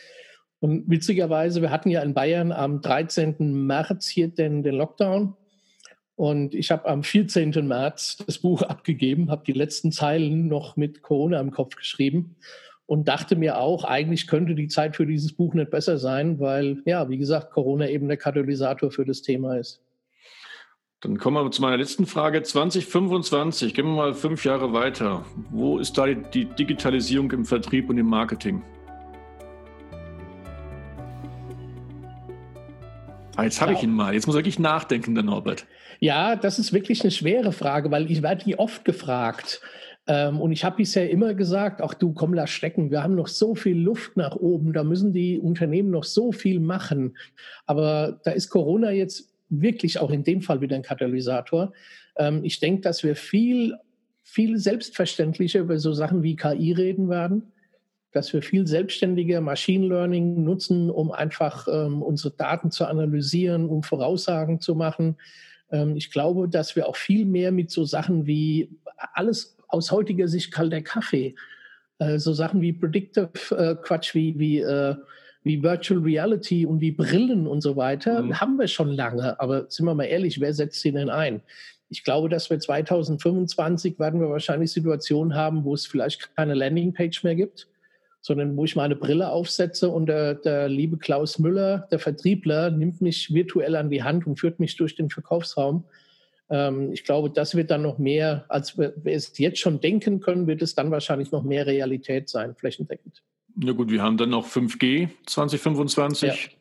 Und 0.60 0.90
witzigerweise, 0.90 1.62
wir 1.62 1.70
hatten 1.70 1.90
ja 1.90 2.02
in 2.02 2.14
Bayern 2.14 2.52
am 2.52 2.80
13. 2.80 3.36
März 3.38 4.08
hier 4.08 4.28
den, 4.28 4.62
den 4.62 4.74
Lockdown. 4.74 5.34
Und 6.16 6.54
ich 6.54 6.72
habe 6.72 6.88
am 6.88 7.04
14. 7.04 7.50
März 7.66 8.16
das 8.26 8.38
Buch 8.38 8.62
abgegeben, 8.62 9.30
habe 9.30 9.44
die 9.46 9.52
letzten 9.52 9.92
Zeilen 9.92 10.48
noch 10.48 10.76
mit 10.76 11.02
Corona 11.02 11.38
im 11.38 11.52
Kopf 11.52 11.76
geschrieben 11.76 12.36
und 12.88 13.06
dachte 13.06 13.36
mir 13.36 13.58
auch, 13.58 13.84
eigentlich 13.84 14.26
könnte 14.26 14.54
die 14.54 14.66
Zeit 14.66 14.96
für 14.96 15.04
dieses 15.04 15.34
Buch 15.34 15.52
nicht 15.52 15.70
besser 15.70 15.98
sein, 15.98 16.40
weil, 16.40 16.78
ja, 16.86 17.10
wie 17.10 17.18
gesagt, 17.18 17.50
Corona 17.50 17.86
eben 17.86 18.08
der 18.08 18.16
Katalysator 18.16 18.90
für 18.90 19.04
das 19.04 19.20
Thema 19.20 19.58
ist. 19.58 19.82
Dann 21.00 21.18
kommen 21.18 21.44
wir 21.44 21.50
zu 21.50 21.60
meiner 21.60 21.76
letzten 21.76 22.06
Frage. 22.06 22.42
2025, 22.42 23.74
gehen 23.74 23.84
wir 23.84 23.94
mal 23.94 24.14
fünf 24.14 24.42
Jahre 24.46 24.72
weiter. 24.72 25.22
Wo 25.50 25.78
ist 25.78 25.98
da 25.98 26.06
die 26.06 26.46
Digitalisierung 26.46 27.30
im 27.32 27.44
Vertrieb 27.44 27.90
und 27.90 27.98
im 27.98 28.06
Marketing? 28.06 28.62
Ah, 33.36 33.44
jetzt 33.44 33.60
habe 33.60 33.74
ich 33.74 33.82
ihn 33.82 33.92
mal. 33.92 34.14
Jetzt 34.14 34.26
muss 34.26 34.34
er 34.34 34.38
wirklich 34.38 34.58
nachdenken, 34.58 35.14
der 35.14 35.24
Norbert. 35.24 35.66
Ja, 36.00 36.36
das 36.36 36.58
ist 36.58 36.72
wirklich 36.72 37.02
eine 37.02 37.10
schwere 37.10 37.52
Frage, 37.52 37.90
weil 37.90 38.10
ich 38.10 38.22
werde 38.22 38.44
die 38.44 38.58
oft 38.58 38.86
gefragt. 38.86 39.60
Ähm, 40.08 40.40
und 40.40 40.52
ich 40.52 40.64
habe 40.64 40.76
bisher 40.76 41.10
immer 41.10 41.34
gesagt, 41.34 41.82
ach 41.82 41.94
du, 41.94 42.12
komm, 42.12 42.34
lass 42.34 42.50
stecken, 42.50 42.90
wir 42.90 43.02
haben 43.02 43.14
noch 43.14 43.28
so 43.28 43.54
viel 43.54 43.78
Luft 43.78 44.16
nach 44.16 44.34
oben, 44.34 44.72
da 44.72 44.82
müssen 44.82 45.12
die 45.12 45.38
Unternehmen 45.38 45.90
noch 45.90 46.04
so 46.04 46.32
viel 46.32 46.60
machen. 46.60 47.16
Aber 47.66 48.18
da 48.24 48.30
ist 48.30 48.48
Corona 48.48 48.90
jetzt 48.90 49.30
wirklich 49.50 49.98
auch 50.00 50.10
in 50.10 50.24
dem 50.24 50.40
Fall 50.40 50.60
wieder 50.60 50.76
ein 50.76 50.82
Katalysator. 50.82 51.72
Ähm, 52.16 52.42
ich 52.42 52.58
denke, 52.58 52.80
dass 52.80 53.04
wir 53.04 53.14
viel, 53.16 53.76
viel 54.22 54.58
selbstverständlicher 54.58 55.60
über 55.60 55.78
so 55.78 55.92
Sachen 55.92 56.22
wie 56.22 56.36
KI 56.36 56.72
reden 56.72 57.08
werden 57.08 57.52
dass 58.12 58.32
wir 58.32 58.42
viel 58.42 58.66
selbstständiger 58.66 59.40
Machine 59.40 59.86
Learning 59.86 60.42
nutzen, 60.42 60.90
um 60.90 61.12
einfach 61.12 61.68
ähm, 61.70 62.02
unsere 62.02 62.34
Daten 62.34 62.70
zu 62.70 62.86
analysieren, 62.86 63.68
um 63.68 63.82
Voraussagen 63.82 64.60
zu 64.60 64.74
machen. 64.74 65.16
Ähm, 65.70 65.96
ich 65.96 66.10
glaube, 66.10 66.48
dass 66.48 66.74
wir 66.74 66.88
auch 66.88 66.96
viel 66.96 67.26
mehr 67.26 67.52
mit 67.52 67.70
so 67.70 67.84
Sachen 67.84 68.26
wie 68.26 68.70
alles 69.12 69.57
aus 69.68 69.92
heutiger 69.92 70.28
Sicht 70.28 70.52
kalter 70.52 70.82
Kaffee. 70.82 71.34
Äh, 71.98 72.18
so 72.18 72.32
Sachen 72.32 72.60
wie 72.60 72.72
Predictive 72.72 73.30
äh, 73.50 73.76
Quatsch, 73.76 74.14
wie, 74.14 74.38
wie, 74.38 74.58
äh, 74.58 74.94
wie 75.42 75.62
Virtual 75.62 76.00
Reality 76.00 76.66
und 76.66 76.80
wie 76.80 76.92
Brillen 76.92 77.46
und 77.46 77.60
so 77.60 77.76
weiter, 77.76 78.22
mhm. 78.22 78.40
haben 78.40 78.56
wir 78.58 78.68
schon 78.68 78.90
lange. 78.90 79.38
Aber 79.40 79.66
sind 79.68 79.86
wir 79.86 79.94
mal 79.94 80.04
ehrlich, 80.04 80.40
wer 80.40 80.52
setzt 80.52 80.80
sie 80.80 80.92
denn 80.92 81.10
ein? 81.10 81.42
Ich 81.90 82.04
glaube, 82.04 82.28
dass 82.28 82.50
wir 82.50 82.58
2025 82.58 83.98
werden 83.98 84.20
wir 84.20 84.28
wahrscheinlich 84.28 84.70
Situationen 84.72 85.34
haben, 85.34 85.64
wo 85.64 85.74
es 85.74 85.86
vielleicht 85.86 86.34
keine 86.36 86.54
Landingpage 86.54 87.24
mehr 87.24 87.34
gibt, 87.34 87.66
sondern 88.20 88.56
wo 88.56 88.64
ich 88.64 88.76
meine 88.76 88.94
Brille 88.94 89.30
aufsetze 89.30 89.88
und 89.88 90.06
der, 90.06 90.34
der 90.34 90.68
liebe 90.68 90.98
Klaus 90.98 91.38
Müller, 91.38 91.88
der 91.90 91.98
Vertriebler, 91.98 92.70
nimmt 92.70 93.00
mich 93.00 93.32
virtuell 93.32 93.74
an 93.74 93.88
die 93.88 94.02
Hand 94.02 94.26
und 94.26 94.38
führt 94.38 94.60
mich 94.60 94.76
durch 94.76 94.96
den 94.96 95.08
Verkaufsraum. 95.08 95.84
Ähm, 96.50 96.92
ich 96.92 97.04
glaube, 97.04 97.30
das 97.30 97.54
wird 97.54 97.70
dann 97.70 97.82
noch 97.82 97.98
mehr, 97.98 98.44
als 98.48 98.78
wir 98.78 98.94
es 99.04 99.36
jetzt 99.38 99.58
schon 99.58 99.80
denken 99.80 100.20
können, 100.20 100.46
wird 100.46 100.62
es 100.62 100.74
dann 100.74 100.90
wahrscheinlich 100.90 101.30
noch 101.30 101.42
mehr 101.42 101.66
Realität 101.66 102.28
sein, 102.28 102.54
flächendeckend. 102.54 103.22
Ja 103.60 103.72
gut, 103.72 103.90
wir 103.90 104.02
haben 104.02 104.16
dann 104.16 104.30
noch 104.30 104.46
5G 104.46 105.08
2025. 105.26 106.28
Ja. 106.28 106.58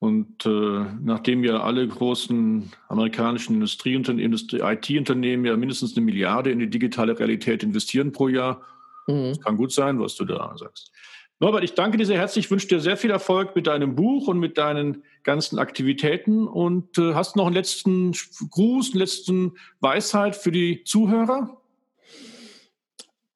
Und 0.00 0.44
äh, 0.46 0.84
nachdem 1.00 1.44
ja 1.44 1.62
alle 1.62 1.86
großen 1.86 2.72
amerikanischen 2.88 3.54
Industrieunternehmen, 3.54 4.24
Industrie, 4.24 4.60
IT-Unternehmen 4.60 5.44
ja 5.44 5.56
mindestens 5.56 5.96
eine 5.96 6.04
Milliarde 6.04 6.50
in 6.50 6.58
die 6.58 6.68
digitale 6.68 7.16
Realität 7.16 7.62
investieren 7.62 8.10
pro 8.10 8.26
Jahr, 8.26 8.62
mhm. 9.06 9.28
das 9.28 9.40
kann 9.40 9.56
gut 9.56 9.72
sein, 9.72 10.00
was 10.00 10.16
du 10.16 10.24
da 10.24 10.56
sagst. 10.56 10.90
Norbert, 11.38 11.62
ich 11.62 11.74
danke 11.74 11.98
dir 11.98 12.06
sehr 12.06 12.18
herzlich, 12.18 12.50
wünsche 12.50 12.66
dir 12.66 12.80
sehr 12.80 12.96
viel 12.96 13.10
Erfolg 13.10 13.54
mit 13.54 13.68
deinem 13.68 13.94
Buch 13.94 14.26
und 14.26 14.40
mit 14.40 14.58
deinen 14.58 15.04
ganzen 15.24 15.58
Aktivitäten 15.58 16.46
und 16.46 16.98
äh, 16.98 17.14
hast 17.14 17.36
noch 17.36 17.46
einen 17.46 17.54
letzten 17.54 18.12
Gruß, 18.12 18.92
einen 18.92 19.00
letzten 19.00 19.52
Weisheit 19.80 20.36
für 20.36 20.52
die 20.52 20.84
Zuhörer? 20.84 21.58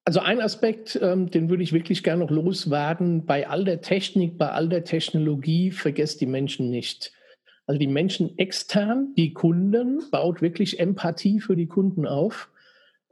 Also 0.05 0.21
ein 0.21 0.39
Aspekt, 0.39 0.97
ähm, 1.01 1.29
den 1.31 1.49
würde 1.49 1.63
ich 1.63 1.73
wirklich 1.73 2.01
gerne 2.01 2.23
noch 2.23 2.31
loswerden. 2.31 3.25
Bei 3.25 3.49
all 3.49 3.65
der 3.65 3.81
Technik, 3.81 4.37
bei 4.37 4.49
all 4.49 4.69
der 4.69 4.85
Technologie, 4.85 5.71
vergesst 5.71 6.21
die 6.21 6.25
Menschen 6.25 6.69
nicht. 6.69 7.11
Also 7.65 7.77
die 7.77 7.87
Menschen 7.87 8.37
extern, 8.37 9.13
die 9.17 9.33
Kunden, 9.33 10.01
baut 10.09 10.41
wirklich 10.41 10.79
Empathie 10.79 11.41
für 11.41 11.57
die 11.57 11.67
Kunden 11.67 12.07
auf 12.07 12.49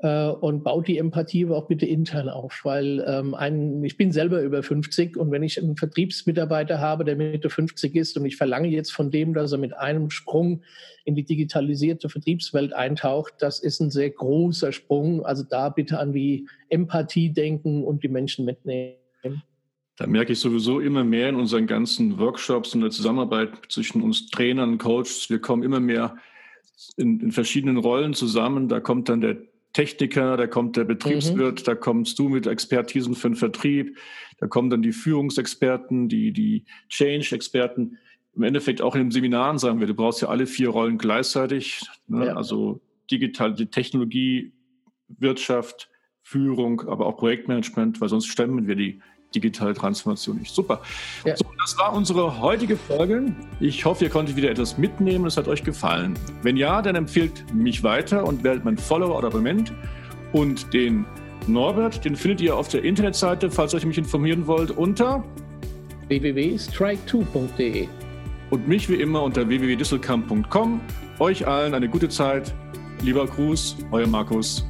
und 0.07 0.63
baut 0.63 0.87
die 0.87 0.97
Empathie 0.97 1.45
aber 1.45 1.57
auch 1.57 1.67
bitte 1.67 1.85
intern 1.85 2.29
auf, 2.29 2.61
weil 2.63 3.03
ähm, 3.07 3.33
ein, 3.33 3.83
ich 3.83 3.97
bin 3.97 4.11
selber 4.11 4.41
über 4.41 4.61
50 4.61 5.17
und 5.17 5.31
wenn 5.31 5.43
ich 5.43 5.61
einen 5.61 5.77
Vertriebsmitarbeiter 5.77 6.79
habe, 6.79 7.05
der 7.05 7.15
Mitte 7.15 7.49
50 7.49 7.95
ist 7.95 8.17
und 8.17 8.25
ich 8.25 8.35
verlange 8.35 8.67
jetzt 8.67 8.91
von 8.91 9.11
dem, 9.11 9.33
dass 9.33 9.51
er 9.51 9.57
mit 9.57 9.75
einem 9.75 10.09
Sprung 10.09 10.61
in 11.05 11.15
die 11.15 11.23
digitalisierte 11.23 12.09
Vertriebswelt 12.09 12.73
eintaucht, 12.73 13.33
das 13.39 13.59
ist 13.59 13.79
ein 13.79 13.91
sehr 13.91 14.09
großer 14.09 14.71
Sprung. 14.71 15.25
Also 15.25 15.43
da 15.43 15.69
bitte 15.69 15.99
an 15.99 16.13
die 16.13 16.47
Empathie 16.69 17.31
denken 17.31 17.83
und 17.83 18.03
die 18.03 18.09
Menschen 18.09 18.45
mitnehmen. 18.45 18.97
Da 19.97 20.07
merke 20.07 20.33
ich 20.33 20.39
sowieso 20.39 20.81
immer 20.81 21.03
mehr 21.03 21.29
in 21.29 21.35
unseren 21.35 21.67
ganzen 21.67 22.19
Workshops 22.19 22.75
und 22.75 22.81
der 22.81 22.91
Zusammenarbeit 22.91 23.51
zwischen 23.69 24.01
uns 24.01 24.29
Trainern, 24.29 24.77
Coaches. 24.77 25.29
Wir 25.29 25.39
kommen 25.39 25.63
immer 25.63 25.79
mehr 25.79 26.17
in, 26.97 27.19
in 27.21 27.31
verschiedenen 27.31 27.77
Rollen 27.77 28.13
zusammen. 28.13 28.67
Da 28.67 28.79
kommt 28.79 29.09
dann 29.09 29.21
der 29.21 29.37
Techniker, 29.75 30.37
da 30.37 30.47
kommt 30.47 30.77
der 30.77 30.85
Betriebswirt, 30.85 31.59
mhm. 31.59 31.63
da 31.65 31.75
kommst 31.75 32.17
du 32.17 32.29
mit 32.29 32.47
Expertisen 32.47 33.13
für 33.13 33.29
den 33.29 33.35
Vertrieb, 33.35 33.97
da 34.39 34.47
kommen 34.47 34.69
dann 34.69 34.81
die 34.81 34.93
Führungsexperten, 34.93 36.07
die, 36.07 36.31
die 36.31 36.63
Change-Experten. 36.87 37.97
Im 38.35 38.43
Endeffekt 38.43 38.81
auch 38.81 38.95
in 38.95 39.01
den 39.01 39.11
Seminaren 39.11 39.57
sagen 39.57 39.81
wir, 39.81 39.87
du 39.87 39.93
brauchst 39.93 40.21
ja 40.21 40.29
alle 40.29 40.47
vier 40.47 40.69
Rollen 40.69 40.97
gleichzeitig. 40.97 41.81
Ne? 42.07 42.27
Ja. 42.27 42.35
Also 42.37 42.79
digital, 43.11 43.53
die 43.53 43.65
Technologie, 43.65 44.53
Wirtschaft, 45.09 45.89
Führung, 46.21 46.87
aber 46.87 47.05
auch 47.05 47.17
Projektmanagement, 47.17 47.99
weil 47.99 48.07
sonst 48.07 48.27
stemmen 48.27 48.67
wir 48.67 48.75
die 48.75 49.01
digitale 49.35 49.73
Transformation 49.73 50.37
nicht. 50.37 50.53
Super. 50.53 50.81
Ja. 51.25 51.35
So, 51.35 51.45
das 51.59 51.77
war 51.77 51.93
unsere 51.93 52.39
heutige 52.39 52.77
Folge. 52.77 53.33
Ich 53.59 53.85
hoffe, 53.85 54.05
ihr 54.05 54.09
konntet 54.09 54.35
wieder 54.35 54.49
etwas 54.49 54.77
mitnehmen. 54.77 55.25
Es 55.25 55.37
hat 55.37 55.47
euch 55.47 55.63
gefallen. 55.63 56.17
Wenn 56.41 56.57
ja, 56.57 56.81
dann 56.81 56.95
empfehlt 56.95 57.45
mich 57.53 57.83
weiter 57.83 58.25
und 58.25 58.43
werdet 58.43 58.65
mein 58.65 58.77
Follower 58.77 59.17
oder 59.17 59.27
Abonnent. 59.27 59.71
Und 60.33 60.73
den 60.73 61.05
Norbert, 61.47 62.03
den 62.03 62.15
findet 62.15 62.41
ihr 62.41 62.55
auf 62.55 62.67
der 62.67 62.83
Internetseite, 62.83 63.51
falls 63.51 63.73
euch 63.73 63.85
mich 63.85 63.97
informieren 63.97 64.47
wollt, 64.47 64.71
unter 64.71 65.23
www.strike2.de. 66.07 67.87
Und 68.49 68.67
mich 68.67 68.89
wie 68.89 68.95
immer 68.95 69.23
unter 69.23 69.47
www.disselkamp.com. 69.47 70.81
Euch 71.19 71.47
allen 71.47 71.73
eine 71.73 71.89
gute 71.89 72.09
Zeit. 72.09 72.53
Lieber 73.01 73.25
Gruß, 73.25 73.77
euer 73.91 74.07
Markus. 74.07 74.65